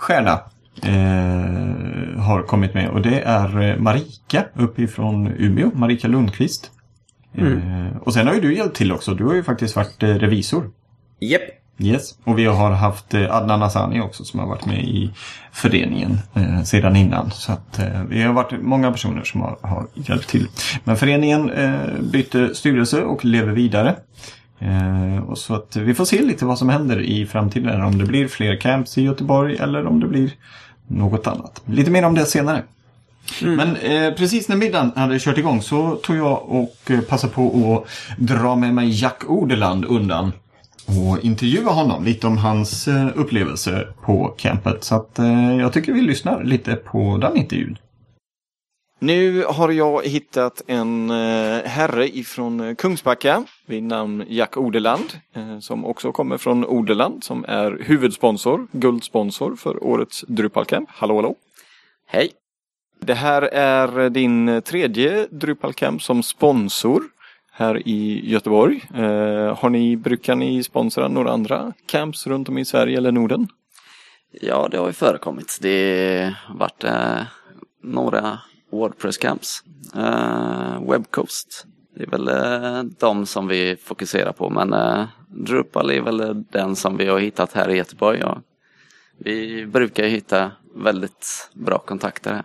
[0.00, 0.40] stjärna
[0.82, 6.70] eh, har kommit med och det är eh, Marika uppifrån Umeå, Marika Lundqvist.
[7.34, 10.08] Eh, och sen har ju du hjälpt till också, du har ju faktiskt varit eh,
[10.08, 10.70] revisor.
[11.20, 11.42] Japp.
[11.82, 15.10] Yes, och vi har haft eh, Adnan Asani också som har varit med i
[15.52, 17.30] föreningen eh, sedan innan.
[17.30, 20.48] Så att eh, vi har varit många personer som har, har hjälpt till.
[20.84, 23.96] Men föreningen eh, bytte styrelse och lever vidare.
[24.60, 27.82] Eh, och så att vi får se lite vad som händer i framtiden.
[27.82, 30.30] Om det blir fler camps i Göteborg eller om det blir
[30.86, 31.62] något annat.
[31.64, 32.62] Lite mer om det senare.
[33.42, 37.84] Men eh, precis när middagen hade kört igång så tog jag och eh, passade på
[37.84, 40.32] att dra med mig Jack Odeland undan
[40.86, 44.84] och intervjua honom lite om hans eh, upplevelser på campet.
[44.84, 47.78] Så att eh, jag tycker vi lyssnar lite på den intervjun.
[49.02, 55.58] Nu har jag hittat en eh, herre ifrån eh, Kungsbacka vid namn Jack Odeland eh,
[55.58, 60.88] som också kommer från Odeland som är huvudsponsor, guldsponsor för årets Drupalcamp.
[60.92, 61.34] Hallå hallå!
[62.06, 62.30] Hej!
[63.00, 67.02] Det här är din tredje Drupalcamp som sponsor
[67.52, 68.84] här i Göteborg.
[69.56, 73.48] Har ni, brukar ni sponsra några andra camps runt om i Sverige eller Norden?
[74.30, 75.58] Ja, det har ju förekommit.
[75.60, 77.22] Det har varit eh,
[78.70, 79.62] Wordpress-camps.
[79.94, 81.66] Eh, uh, Webcoast.
[81.96, 86.76] Det är väl uh, de som vi fokuserar på men uh, Drupal är väl den
[86.76, 88.18] som vi har hittat här i Göteborg.
[88.18, 88.42] Ja.
[89.18, 92.44] Vi brukar ju hitta väldigt bra kontakter här.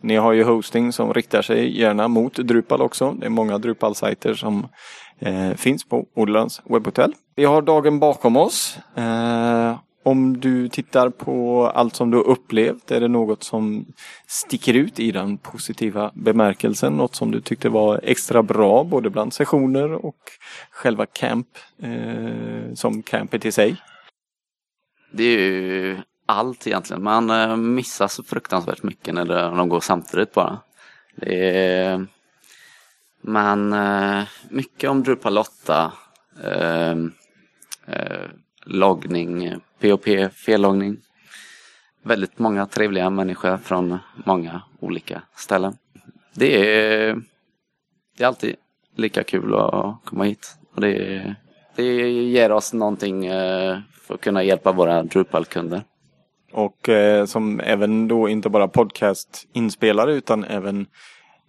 [0.00, 3.12] Ni har ju hosting som riktar sig gärna mot Drupal också.
[3.12, 4.68] Det är många Drupal-sajter som
[5.18, 7.12] eh, finns på Odelands webbhotell.
[7.36, 8.78] Vi har dagen bakom oss.
[8.94, 13.86] Eh, om du tittar på allt som du har upplevt, är det något som
[14.26, 16.96] sticker ut i den positiva bemärkelsen?
[16.96, 20.16] Något som du tyckte var extra bra både bland sessioner och
[20.70, 21.48] själva camp
[21.82, 23.76] eh, som campet i sig?
[25.10, 27.02] Det är ju allt egentligen.
[27.02, 29.24] Man eh, missar så fruktansvärt mycket när
[29.56, 30.58] de går samtidigt bara.
[31.16, 32.06] Det är,
[33.20, 35.92] men eh, mycket om Drupal 8.
[36.44, 36.90] Eh,
[37.86, 38.26] eh,
[38.66, 40.96] loggning, POP, fellagning.
[42.02, 45.76] Väldigt många trevliga människor från många olika ställen.
[46.34, 47.14] Det är,
[48.16, 48.56] det är alltid
[48.96, 50.56] lika kul att komma hit.
[50.74, 51.34] Och det,
[51.76, 55.82] det ger oss någonting eh, för att kunna hjälpa våra Drupal-kunder.
[56.52, 60.86] Och eh, som även då inte bara podcastinspelare utan även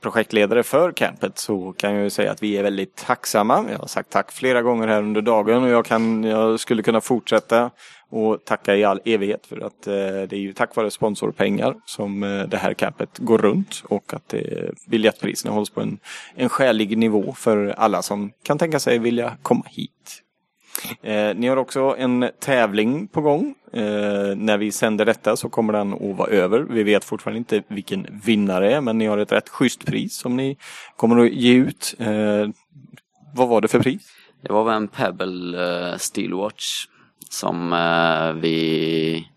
[0.01, 3.65] projektledare för campet så kan jag ju säga att vi är väldigt tacksamma.
[3.71, 7.01] Jag har sagt tack flera gånger här under dagen och jag, kan, jag skulle kunna
[7.01, 7.71] fortsätta
[8.09, 12.23] och tacka i all evighet för att eh, det är ju tack vare sponsorpengar som
[12.23, 14.41] eh, det här campet går runt och att eh,
[14.87, 15.99] biljettpriserna hålls på en,
[16.35, 20.23] en skälig nivå för alla som kan tänka sig vilja komma hit.
[21.01, 23.55] Eh, ni har också en tävling på gång.
[23.73, 26.59] Eh, när vi sänder detta så kommer den att vara över.
[26.59, 30.35] Vi vet fortfarande inte vilken vinnare är men ni har ett rätt schysst pris som
[30.37, 30.57] ni
[30.95, 31.95] kommer att ge ut.
[31.99, 32.47] Eh,
[33.35, 34.01] vad var det för pris?
[34.41, 36.85] Det var väl en Pebble eh, uh, Steelwatch
[37.33, 39.27] som eh, vi,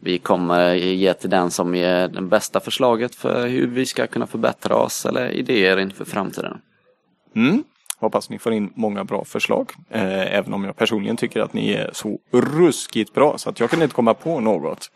[0.00, 4.26] vi kommer ge till den som ger det bästa förslaget för hur vi ska kunna
[4.26, 6.58] förbättra oss eller idéer inför framtiden.
[7.36, 7.64] Mm.
[8.04, 9.72] Hoppas ni får in många bra förslag.
[9.90, 13.70] Eh, även om jag personligen tycker att ni är så ruskigt bra så att jag
[13.70, 14.90] kunde inte komma på något.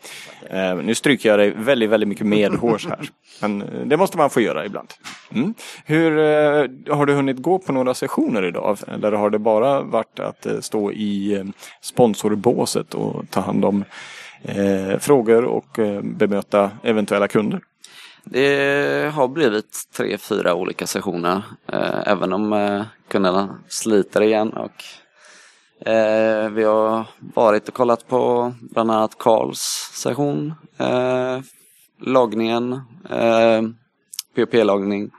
[0.49, 3.09] Eh, nu stryker jag dig väldigt, väldigt mycket medhårs här.
[3.41, 4.87] Men eh, det måste man få göra ibland.
[5.31, 5.53] Mm.
[5.85, 8.77] Hur eh, Har du hunnit gå på några sessioner idag?
[8.87, 11.45] Eller har det bara varit att eh, stå i eh,
[11.81, 13.83] sponsorbåset och ta hand om
[14.99, 17.61] frågor och bemöta eventuella kunder?
[18.31, 21.41] Det har blivit tre, fyra olika sessioner.
[21.71, 24.49] Eh, även om eh, kunderna sliter igen.
[24.53, 24.83] Och,
[25.89, 30.53] eh, vi har varit och kollat på bland annat Karls session.
[30.77, 31.39] Eh,
[32.01, 32.73] loggningen.
[33.09, 33.61] Eh,
[34.35, 35.09] POP-loggning.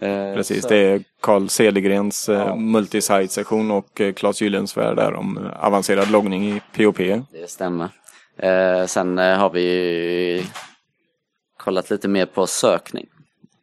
[0.00, 2.54] Eh, Precis, så- det är Carl Cedergrens eh, Ja.
[2.56, 6.98] multisite-sektion och Claes Gyllensvärd där om avancerad loggning i POP.
[7.32, 7.88] Det stämmer.
[8.86, 10.46] Sen har vi
[11.60, 13.06] kollat lite mer på sökning.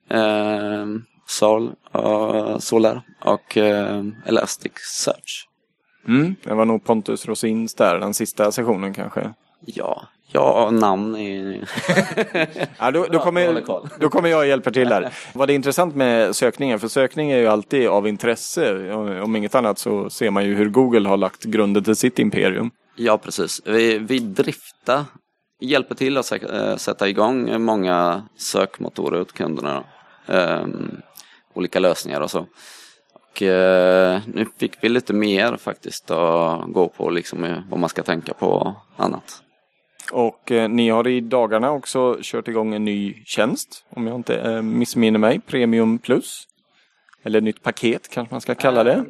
[0.10, 0.86] Eh,
[1.28, 5.48] Sol, uh, Solar och eh, Elasticsearch.
[6.08, 9.34] Mm, det var nog Pontus Rosins där, den sista sessionen kanske.
[9.66, 11.70] Ja, ja namn är...
[12.80, 13.64] Ja, då, då, kommer,
[14.00, 15.14] då kommer jag och hjälper till där.
[15.34, 18.94] Vad det är intressant med sökningen, för sökning är ju alltid av intresse.
[19.22, 22.72] Om inget annat så ser man ju hur Google har lagt grunden till sitt imperium.
[22.96, 23.62] ja, precis.
[23.66, 25.06] Vi, vi driftar,
[25.60, 29.84] hjälper till att eh, sätta igång många sökmotorer åt kunderna.
[30.28, 31.02] Ehm,
[31.54, 32.46] olika lösningar och så.
[33.14, 37.90] Och eh, nu fick vi lite mer faktiskt att gå på liksom eh, vad man
[37.90, 39.44] ska tänka på och annat.
[40.12, 44.36] Och eh, ni har i dagarna också kört igång en ny tjänst, om jag inte
[44.36, 46.48] eh, missminner mig, Premium Plus.
[47.24, 49.06] Eller nytt paket kanske man ska kalla det.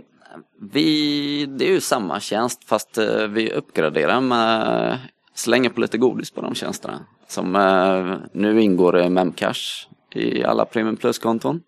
[0.71, 4.97] Vi, det är ju samma tjänst fast eh, vi uppgraderar med
[5.37, 6.99] slänger på lite godis på de tjänsterna.
[7.27, 11.61] Som eh, nu ingår i Memcash i alla Premium Plus-konton.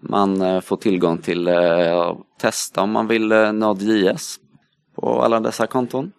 [0.00, 4.36] Man eh, får tillgång till eh, att testa om man vill eh, Node.js
[4.94, 6.12] på alla dessa konton.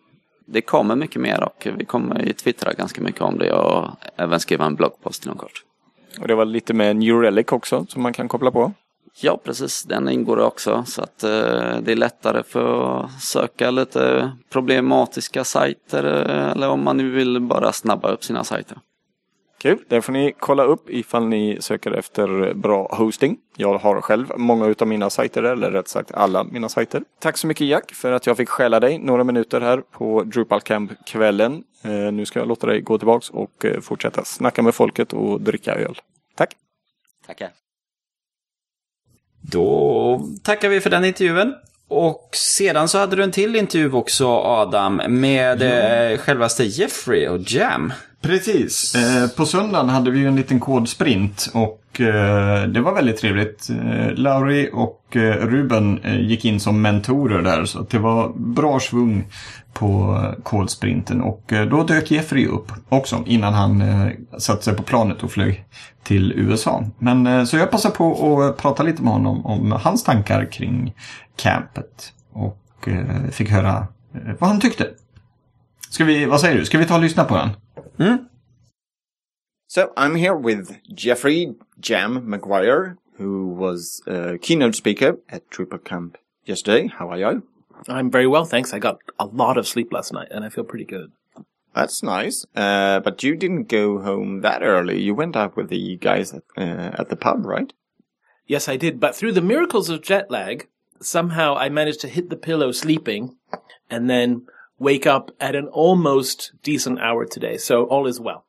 [0.45, 4.39] Det kommer mycket mer och vi kommer ju twittra ganska mycket om det och även
[4.39, 5.63] skriva en bloggpost inom kort.
[6.19, 8.73] Och det var lite med New Relic också som man kan koppla på.
[9.19, 9.83] Ja, precis.
[9.83, 10.83] Den ingår också.
[10.87, 16.83] Så att eh, det är lättare för att söka lite problematiska sajter eh, eller om
[16.83, 18.77] man nu vill bara snabba upp sina sajter.
[19.61, 23.37] Kul, det får ni kolla upp ifall ni söker efter bra hosting.
[23.57, 27.03] Jag har själv många utav mina sajter, eller rätt sagt alla mina sajter.
[27.19, 30.61] Tack så mycket Jack för att jag fick stjäla dig några minuter här på Drupal
[30.61, 31.63] Camp-kvällen.
[31.81, 35.41] Eh, nu ska jag låta dig gå tillbaks och eh, fortsätta snacka med folket och
[35.41, 36.01] dricka öl.
[36.35, 36.55] Tack!
[37.27, 37.49] Tackar!
[39.41, 41.53] Då tackar vi för den intervjun.
[41.87, 45.67] Och sedan så hade du en till intervju också Adam med ja.
[45.67, 47.93] eh, självaste Jeffrey och Jam.
[48.21, 48.95] Precis.
[48.95, 53.69] Eh, på söndagen hade vi ju en liten kodsprint och eh, det var väldigt trevligt.
[53.69, 54.97] Eh, Lauri och
[55.41, 59.25] Ruben gick in som mentorer där så det var bra svung
[59.73, 64.83] på kolsprinten och eh, då dök Jeffrey upp också innan han eh, satte sig på
[64.83, 65.65] planet och flög
[66.03, 66.83] till USA.
[66.99, 70.93] Men eh, så jag passade på att prata lite med honom om hans tankar kring
[71.35, 72.57] campet och
[73.31, 73.87] fick höra
[74.39, 74.89] vad han tyckte.
[75.89, 77.49] Ska vi, vad säger du, ska vi ta och lyssna på den?
[77.99, 78.17] Mm.
[79.67, 86.17] So I'm here with Jeffrey Jam McGuire, who was a keynote speaker at Trooper Camp
[86.45, 86.87] yesterday.
[86.87, 87.41] How are you?
[87.87, 88.73] I'm very well, thanks.
[88.73, 91.11] I got a lot of sleep last night, and I feel pretty good.
[91.73, 92.45] That's nice.
[92.55, 95.01] Uh, but you didn't go home that early.
[95.01, 97.71] You went out with the guys at, uh, at the pub, right?
[98.45, 98.99] Yes, I did.
[98.99, 100.67] But through the miracles of jet lag,
[100.99, 103.37] somehow I managed to hit the pillow sleeping,
[103.89, 104.45] and then
[104.77, 107.57] wake up at an almost decent hour today.
[107.57, 108.45] So all is well.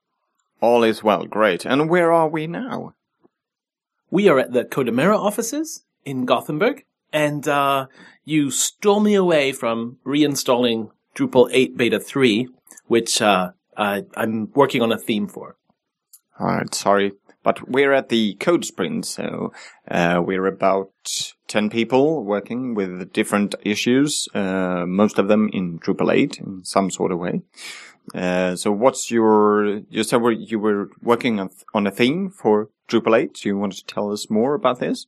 [0.60, 1.26] All is well.
[1.26, 1.64] Great.
[1.64, 2.94] And where are we now?
[4.10, 6.84] We are at the Codemera offices in Gothenburg.
[7.12, 7.86] And uh,
[8.24, 12.48] you stole me away from reinstalling Drupal 8 Beta 3,
[12.86, 15.56] which uh, I'm working on a theme for.
[16.38, 16.74] All right.
[16.74, 17.12] Sorry.
[17.42, 19.52] But we're at the code sprint, so
[19.90, 20.92] uh, we're about
[21.48, 26.88] 10 people working with different issues, uh, most of them in Drupal 8 in some
[26.88, 27.42] sort of way.
[28.14, 33.18] Uh, so what's your, you said you were working on, on a theme for Drupal
[33.18, 33.34] 8.
[33.34, 35.06] Do you want to tell us more about this?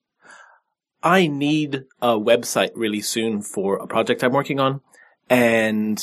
[1.04, 4.80] I need a website really soon for a project I'm working on.
[5.28, 6.02] And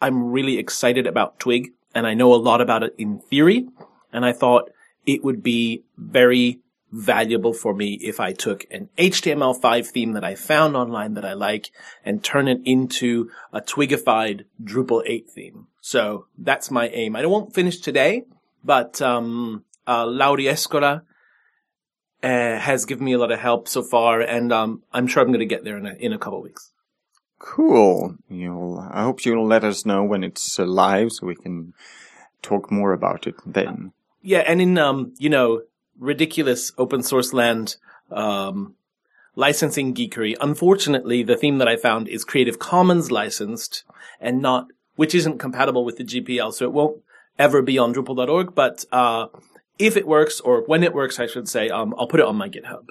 [0.00, 3.68] I'm really excited about Twig and I know a lot about it in theory.
[4.12, 4.70] And I thought
[5.04, 10.34] it would be very valuable for me if I took an HTML5 theme that I
[10.34, 11.70] found online that I like
[12.04, 15.66] and turn it into a Twigified Drupal 8 theme.
[15.80, 17.14] So that's my aim.
[17.14, 18.24] I won't finish today,
[18.64, 21.02] but um, uh, Lauri Escola
[22.22, 25.28] uh, has given me a lot of help so far, and um, I'm sure I'm
[25.28, 26.70] going to get there in a, in a couple weeks.
[27.38, 28.16] Cool.
[28.28, 31.72] You'll, I hope you'll let us know when it's uh, live so we can
[32.42, 33.92] talk more about it then.
[34.22, 35.62] Yeah, and in um, you know,
[35.98, 37.76] ridiculous open source land
[38.10, 38.74] um,
[39.34, 40.36] licensing geekery.
[40.40, 43.84] Unfortunately, the theme that I found is Creative Commons licensed
[44.20, 47.02] and not, which isn't compatible with the GPL, so it won't
[47.38, 48.54] ever be on Drupal.org.
[48.54, 49.28] But uh,
[49.80, 52.36] if it works, or when it works, I should say, um, I'll put it on
[52.36, 52.86] my GitHub.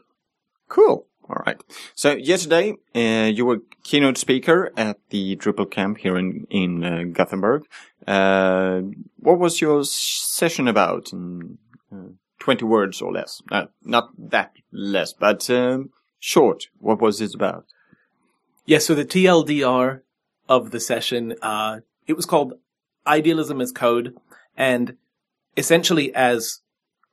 [0.68, 1.06] Cool.
[1.30, 1.62] All right.
[1.94, 7.04] So yesterday, uh, you were keynote speaker at the Drupal camp here in in uh,
[7.14, 7.64] Gothenburg.
[8.08, 8.82] Uh,
[9.18, 11.14] what was your session about?
[11.14, 11.60] In,
[11.92, 13.42] uh, 20 words or less.
[13.52, 16.70] Uh, not that less, but um, short.
[16.80, 17.66] What was it about?
[18.66, 20.02] Yeah, so the TLDR
[20.48, 22.54] of the session, uh, it was called
[23.06, 24.16] Idealism as Code.
[24.56, 24.96] And
[25.58, 26.62] essentially, as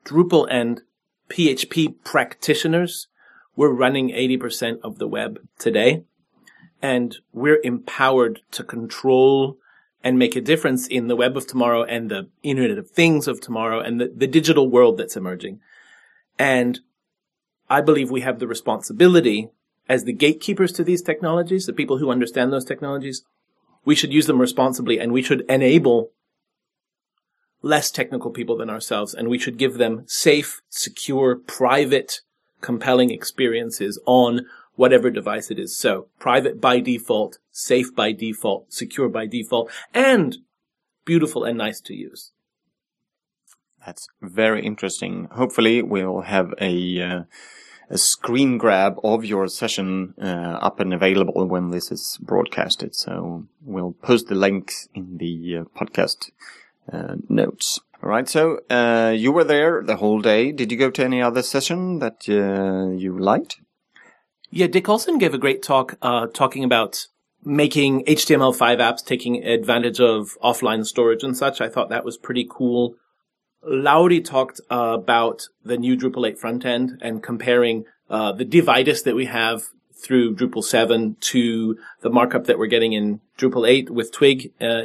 [0.06, 0.82] Drupal and
[1.28, 3.08] PHP practitioners,
[3.56, 6.04] we're running 80% of the web today.
[6.80, 9.58] And we're empowered to control
[10.04, 13.40] and make a difference in the web of tomorrow and the internet of things of
[13.40, 15.60] tomorrow and the, the digital world that's emerging.
[16.38, 16.80] And
[17.68, 19.48] I believe we have the responsibility
[19.88, 23.24] as the gatekeepers to these technologies, the people who understand those technologies,
[23.84, 26.10] we should use them responsibly and we should enable
[27.66, 32.20] less technical people than ourselves and we should give them safe, secure, private,
[32.60, 34.46] compelling experiences on
[34.76, 35.76] whatever device it is.
[35.76, 40.38] So private by default, safe by default, secure by default, and
[41.04, 42.32] beautiful and nice to use.
[43.84, 45.28] That's very interesting.
[45.32, 47.22] Hopefully, we'll have a uh,
[47.88, 52.96] a screen grab of your session uh, up and available when this is broadcasted.
[52.96, 56.30] So we'll post the links in the uh, podcast
[57.28, 57.80] notes.
[58.02, 58.28] All right.
[58.28, 60.52] So uh, you were there the whole day.
[60.52, 63.56] Did you go to any other session that uh, you liked?
[64.50, 67.06] Yeah, Dick Olson gave a great talk uh, talking about
[67.44, 71.60] making HTML5 apps, taking advantage of offline storage and such.
[71.60, 72.94] I thought that was pretty cool.
[73.62, 79.02] Lauri talked uh, about the new Drupal 8 front end and comparing uh, the dividus
[79.04, 79.64] that we have
[80.00, 84.52] through Drupal 7 to the markup that we're getting in Drupal 8 with Twig.
[84.60, 84.82] Uh,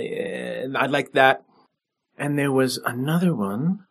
[0.76, 1.43] I like that.
[2.18, 3.86] And there was another one.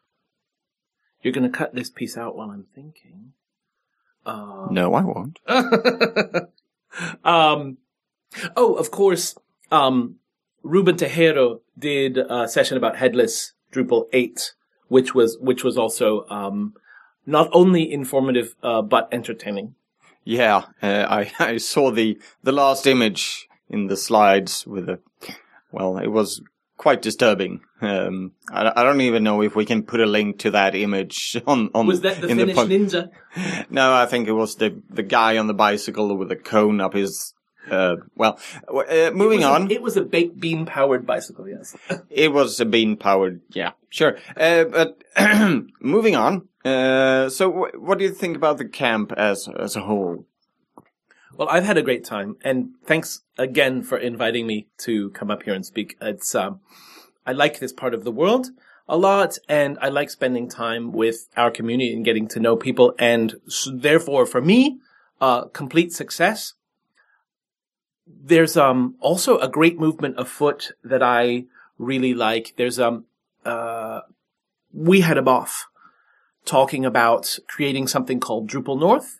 [1.22, 3.32] You're going to cut this piece out while I'm thinking.
[4.24, 5.38] Uh, No, I won't.
[7.24, 7.78] um,
[8.56, 9.36] oh, of course,
[9.70, 10.16] um,
[10.62, 14.54] Ruben Tejero did a session about headless Drupal 8,
[14.88, 16.74] which was, which was also, um,
[17.26, 19.74] not only informative, uh, but entertaining.
[20.24, 25.00] Yeah, uh, I I saw the the last image in the slides with the
[25.72, 26.42] well, it was
[26.80, 27.60] quite disturbing.
[27.82, 31.36] Um, I, I don't even know if we can put a link to that image
[31.46, 33.10] on on Was that the in Finnish pod- ninja?
[33.70, 36.94] No, I think it was the the guy on the bicycle with the cone up
[36.94, 37.34] his.
[37.70, 39.70] Uh, well, uh, moving It was a- on.
[39.70, 41.76] it was a baked bean powered bicycle, yes.
[42.10, 44.16] It was a bean powered, yeah, sure.
[44.36, 45.04] Uh, but
[45.80, 46.48] moving on.
[46.64, 50.24] Uh, so, w- what do you think about the camp as as a whole?
[51.40, 55.44] Well, I've had a great time, and thanks again for inviting me to come up
[55.44, 55.96] here and speak.
[55.98, 56.60] It's um,
[57.24, 58.48] I like this part of the world
[58.86, 62.94] a lot, and I like spending time with our community and getting to know people,
[62.98, 64.80] and s therefore, for me,
[65.18, 66.52] uh, complete success.
[68.06, 71.44] There's um also a great movement afoot that I
[71.78, 72.52] really like.
[72.58, 73.06] There's um
[73.46, 74.00] uh
[74.74, 75.62] we had a boff
[76.44, 79.19] talking about creating something called Drupal North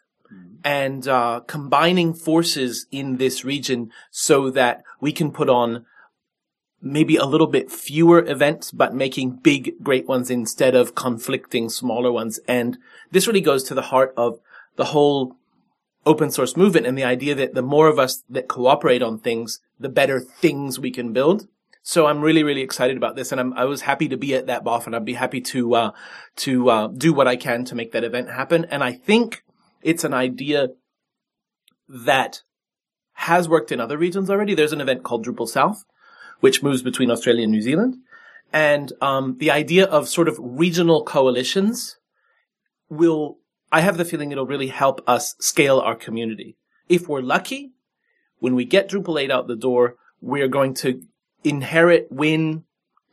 [0.64, 5.87] and uh, combining forces in this region so that we can put on
[6.83, 12.11] maybe a little bit fewer events, but making big, great ones instead of conflicting smaller
[12.11, 12.41] ones.
[12.49, 12.78] And
[13.11, 14.41] this really goes to the heart of
[14.76, 15.37] the whole
[16.07, 19.61] open source movement and the idea that the more of us that cooperate on things,
[19.78, 21.49] the better things we can build.
[21.83, 24.47] So I'm really, really excited about this, and I'm, I was happy to be at
[24.47, 25.91] that BOF, and I'd be happy to uh,
[26.37, 28.66] to uh, do what I can to make that event happen.
[28.66, 29.43] And I think
[29.83, 30.68] it's an idea
[31.89, 32.43] that
[33.14, 34.55] has worked in other regions already.
[34.55, 35.85] There's an event called Drupal South,
[36.41, 37.97] which moves between Australia and New Zealand,
[38.53, 41.99] and um, the idea of sort of regional coalitions
[42.89, 43.39] will.
[43.72, 46.57] I have the feeling it'll really help us scale our community.
[46.89, 47.70] If we're lucky,
[48.41, 51.03] when we get Drupal 8 out the door, we're going to
[51.45, 52.64] inherit, win,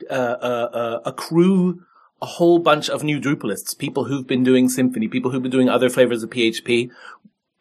[0.10, 1.82] uh, uh, uh, accrue
[2.22, 5.70] a whole bunch of new Drupalists, people who've been doing Symfony, people who've been doing
[5.70, 6.90] other flavors of PHP,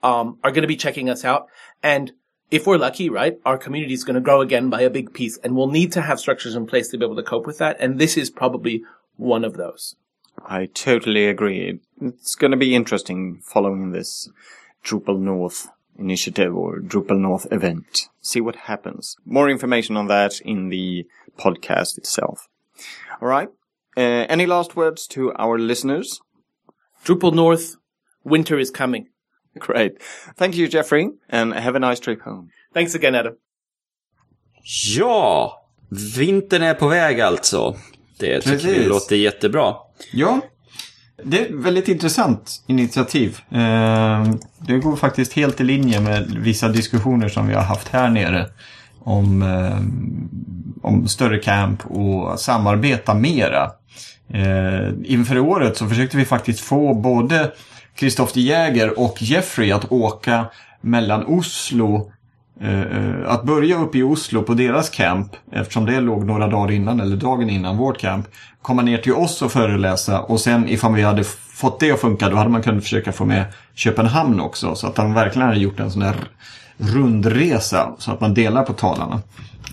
[0.03, 1.49] um, are going to be checking us out.
[1.83, 2.13] And
[2.51, 5.37] if we're lucky, right, our community is going to grow again by a big piece,
[5.39, 7.77] and we'll need to have structures in place to be able to cope with that.
[7.81, 8.83] And this is probably
[9.17, 9.97] one of those.
[10.45, 11.81] I totally agree.
[12.01, 14.29] It's going to be interesting following this
[14.85, 18.09] Drupal North initiative or Drupal North event.
[18.21, 19.17] See what happens.
[19.25, 21.07] More information on that in the
[21.39, 22.49] podcast itself.
[23.21, 23.49] All right.
[23.99, 26.21] Uh, any last words to our listeners?
[27.07, 27.63] Drupal North,
[28.25, 29.05] winter is coming.
[29.67, 29.93] Great.
[30.39, 32.49] Thank you, Jeffrey, and have a nice trip home.
[32.75, 33.33] Thanks again, Adam.
[34.97, 35.53] Ja,
[36.17, 37.77] vintern är på väg alltså.
[38.19, 39.75] Det tycker vi låter jättebra.
[40.13, 40.41] Ja,
[41.25, 43.39] det är ett väldigt intressant initiativ.
[43.51, 44.25] Eh,
[44.67, 48.47] Det går faktiskt helt i linje med vissa diskussioner som vi har haft här nere.
[49.01, 49.79] Om, eh,
[50.83, 53.71] om större camp och samarbeta mera.
[54.29, 57.53] Eh, Inför året så försökte vi faktiskt få både
[57.99, 60.47] Christoph Jäger och Jeffrey att åka
[60.81, 62.13] mellan Oslo
[62.61, 66.73] Eh, eh att börja uppe i Oslo på deras camp, eftersom det låg några dagar
[66.73, 68.27] innan, eller dagen innan vårt camp,
[68.63, 71.25] komma ner till oss och föreläsa och sen ifall vi hade
[71.55, 74.75] fått det att funka, då hade man kunnat försöka få med Köpenhamn också.
[74.75, 76.17] Så att han verkligen hade gjort en sån där
[76.79, 79.21] rundresa, så att man delar på talarna.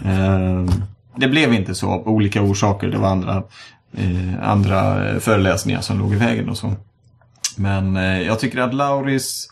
[0.06, 0.66] Eh,
[1.16, 3.44] det blev inte så av olika orsaker, det var andra,
[3.98, 6.74] Eh, andra eh, föreläsningar som låg i vägen och så.
[7.58, 9.48] Men eh, jag tycker att Lauris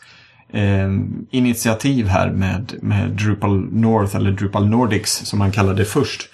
[0.52, 0.90] eh,
[1.30, 6.28] initiativ här med, med Drupal North eller Drupal Nordics som man kallade det först.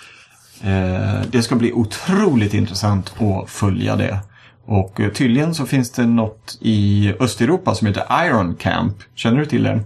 [0.62, 4.18] Eh, det ska bli otroligt intressant att följa det.
[4.64, 8.94] Och eh, tydligen så finns det något i Östeuropa som heter Iron Camp.
[9.14, 9.80] Känner du till det?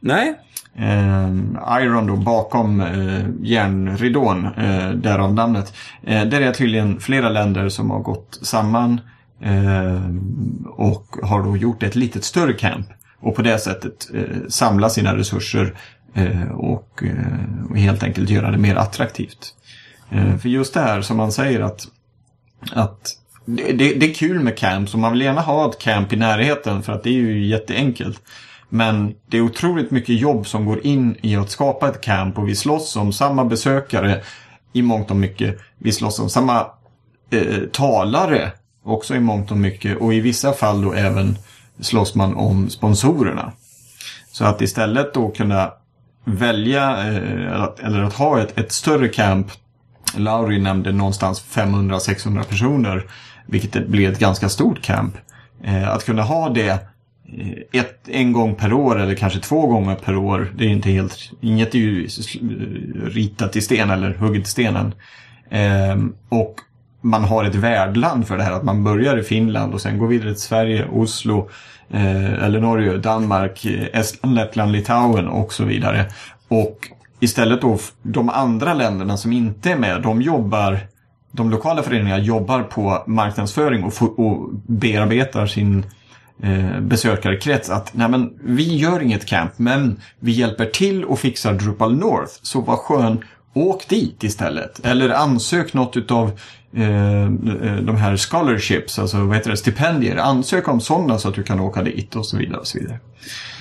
[0.00, 0.38] Nej?
[0.76, 5.74] Eh, Iron då bakom eh, järnridån, eh, därav namnet.
[6.02, 9.00] Eh, där är tydligen flera länder som har gått samman
[9.42, 10.10] eh,
[10.66, 12.86] och har då gjort ett litet större camp.
[13.20, 15.74] Och på det sättet eh, samla sina resurser
[16.14, 19.54] eh, och, eh, och helt enkelt göra det mer attraktivt.
[20.10, 21.86] Eh, för just det här som man säger att,
[22.72, 26.12] att det, det, det är kul med camp, så man vill gärna ha ett camp
[26.12, 28.22] i närheten för att det är ju jätteenkelt.
[28.70, 32.48] Men det är otroligt mycket jobb som går in i att skapa ett camp och
[32.48, 34.20] vi slåss om samma besökare
[34.72, 35.58] i mångt och mycket.
[35.78, 36.66] Vi slåss om samma
[37.30, 38.52] eh, talare
[38.84, 41.36] också i mångt och mycket och i vissa fall då även
[41.80, 43.52] slåss man om sponsorerna.
[44.32, 45.72] Så att istället då kunna
[46.24, 49.46] välja eh, att, eller att ha ett, ett större camp
[50.16, 53.06] Lauri nämnde någonstans 500-600 personer,
[53.46, 55.16] vilket blir ett ganska stort camp.
[55.64, 56.78] Eh, att kunna ha det eh,
[57.38, 60.90] Eh, ett, en gång per år eller kanske två gånger per år, det är inte
[60.90, 62.08] helt, inget är ju
[63.04, 64.94] ritat i sten eller hugget i stenen.
[65.50, 65.96] Eh,
[66.28, 66.54] och
[67.00, 70.06] man har ett värdland för det här, att man börjar i Finland och sen går
[70.06, 71.50] vidare till Sverige, Oslo,
[71.90, 76.04] eh, eller Norge, Danmark, eh, Estland, Lettland, Litauen och så vidare.
[76.48, 76.88] Och
[77.20, 80.78] istället då de andra länderna som inte är med, de jobbar
[81.32, 85.84] de lokala föreningarna jobbar på marknadsföring och, och bearbetar sin
[86.42, 91.54] eh, besökarkrets att nej men, vi gör inget camp men vi hjälper till och fixar
[91.54, 92.32] Drupal North.
[92.42, 93.24] Så vad skön,
[93.54, 94.86] åk dit istället.
[94.86, 96.28] Eller ansök något utav
[96.74, 97.30] eh,
[97.82, 100.16] de här scholarships, alltså vad heter det, stipendier.
[100.16, 102.58] Ansök om sådana så att du kan åka dit och så vidare.
[102.58, 102.98] Och så vidare.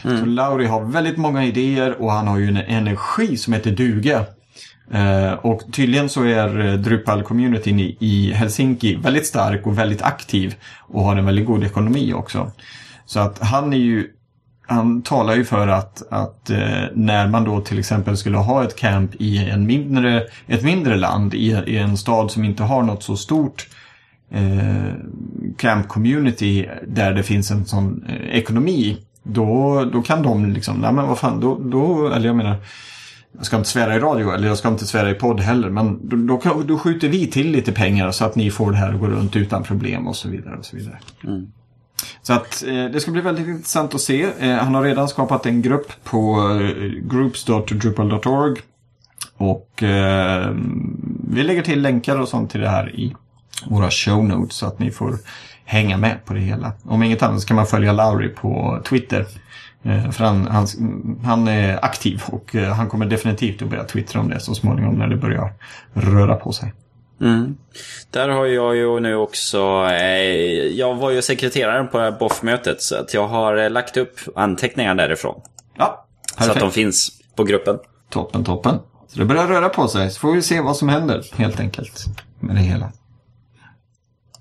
[0.04, 0.20] Mm.
[0.20, 4.26] Så Lauri har väldigt många idéer och han har ju en energi som heter duga.
[4.92, 10.56] Eh, och tydligen så är eh, Drupal-communityn i, i Helsinki väldigt stark och väldigt aktiv
[10.80, 12.52] och har en väldigt god ekonomi också.
[13.06, 14.08] Så att han är ju
[14.70, 18.76] han talar ju för att, att eh, när man då till exempel skulle ha ett
[18.76, 23.04] camp i en mindre, ett mindre land, i, i en stad som inte har något
[23.04, 23.68] så stort
[24.32, 24.94] eh,
[25.58, 30.94] camp community där det finns en sån eh, ekonomi, då, då kan de liksom, nej
[30.94, 32.58] men vad fan, då, då, eller jag menar,
[33.38, 36.10] jag ska inte svära i radio, eller jag ska inte svära i podd heller, men
[36.10, 39.00] då, då, då skjuter vi till lite pengar så att ni får det här att
[39.00, 40.56] gå runt utan problem och så vidare.
[40.58, 41.00] Och så vidare.
[41.24, 41.52] Mm.
[42.22, 44.28] Så att eh, det ska bli väldigt intressant att se.
[44.40, 48.62] Eh, han har redan skapat en grupp på eh, groups.drupal.org.
[49.38, 50.56] Och eh,
[51.30, 53.16] vi lägger till länkar och sånt till det här i
[53.68, 55.18] våra show notes så att ni får
[55.66, 56.72] hänga med på det hela.
[56.84, 59.26] Om inget annat så kan man följa Lauri på Twitter.
[59.84, 60.68] Eh, för han, han,
[61.24, 64.96] han, är aktiv och eh, han kommer definitivt att börja twittra om det så småningom
[64.96, 65.54] när det börjar
[65.94, 66.74] röra på sig.
[67.22, 67.58] Mm.
[68.12, 70.22] Där har jag ju nu också, eh,
[70.68, 75.42] jag var ju sekreteraren på BOF-mötet så att jag har eh, lagt upp anteckningar därifrån.
[75.78, 76.06] Ja,
[76.38, 76.46] perfekt.
[76.46, 77.80] Så att de finns på gruppen.
[78.10, 78.80] Toppen, toppen.
[79.08, 82.06] Så det börjar röra på sig så får vi se vad som händer helt enkelt
[82.40, 82.92] med det hela.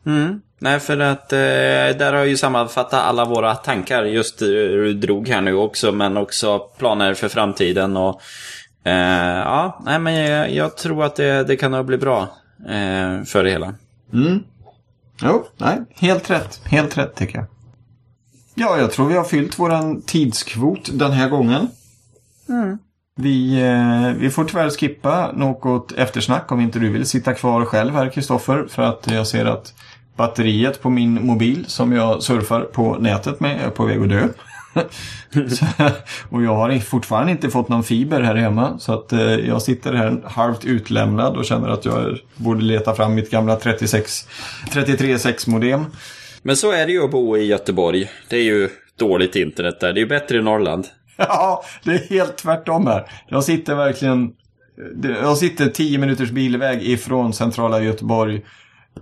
[0.06, 0.40] Mm.
[0.58, 5.28] Nej, för att eh, där har jag ju sammanfattat alla våra tankar just du drog
[5.28, 8.20] här nu också, men också planer för framtiden och
[8.84, 12.22] eh, ja, nej men jag, jag, tror att det, det kan nog bli bra
[12.68, 13.74] eh, för det hela.
[14.12, 14.42] Mm.
[15.22, 16.60] Jo, nej, helt rätt.
[16.64, 17.46] Helt rätt tycker jag.
[18.54, 21.68] Ja, jag tror vi har fyllt våran tidskvot den här gången.
[22.48, 22.78] Mm.
[23.16, 27.94] Vi, eh, vi får tyvärr skippa något eftersnack om inte du vill sitta kvar själv
[27.94, 28.66] här, Kristoffer.
[28.68, 29.74] För att jag ser att
[30.18, 34.28] batteriet på min mobil som jag surfar på nätet med är på väg att dö.
[36.30, 38.78] och jag har fortfarande inte fått någon fiber här hemma.
[38.78, 43.14] Så att eh, jag sitter här halvt utlämnad och känner att jag borde leta fram
[43.14, 44.28] mitt gamla 36,
[44.70, 45.84] 33.6 modem.
[46.42, 48.10] Men så är det ju att bo i Göteborg.
[48.28, 49.92] Det är ju dåligt internet där.
[49.92, 50.86] Det är ju bättre i Norrland.
[51.20, 53.10] Ja, det är helt tvärtom här.
[53.28, 54.32] Jag sitter verkligen...
[55.02, 58.42] Jag sitter 10 minuters bilväg ifrån centrala Göteborg.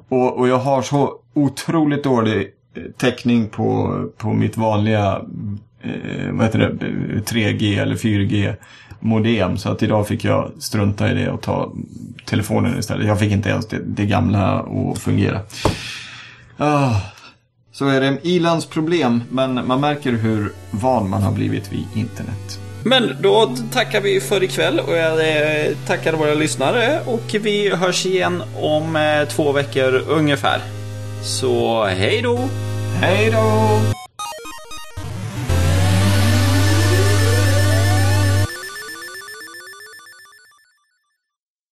[0.09, 5.23] Och, och jag har så otroligt dålig eh, täckning på, på mitt vanliga
[5.83, 6.87] eh, vad heter det,
[7.21, 8.55] 3G eller 4G
[9.01, 9.57] modem.
[9.57, 11.73] Så att idag fick jag strunta i det och ta
[12.25, 13.07] telefonen istället.
[13.07, 15.41] Jag fick inte ens det, det gamla att fungera.
[16.57, 17.01] Ah,
[17.73, 22.66] så är det Ilans problem, men man märker hur van man har blivit vid internet.
[22.85, 28.07] Men då tackar vi för ikväll och jag eh, tackar våra lyssnare och vi hörs
[28.07, 30.61] igen om eh, två veckor ungefär.
[31.23, 32.39] Så hej då!
[33.01, 33.96] Hej då!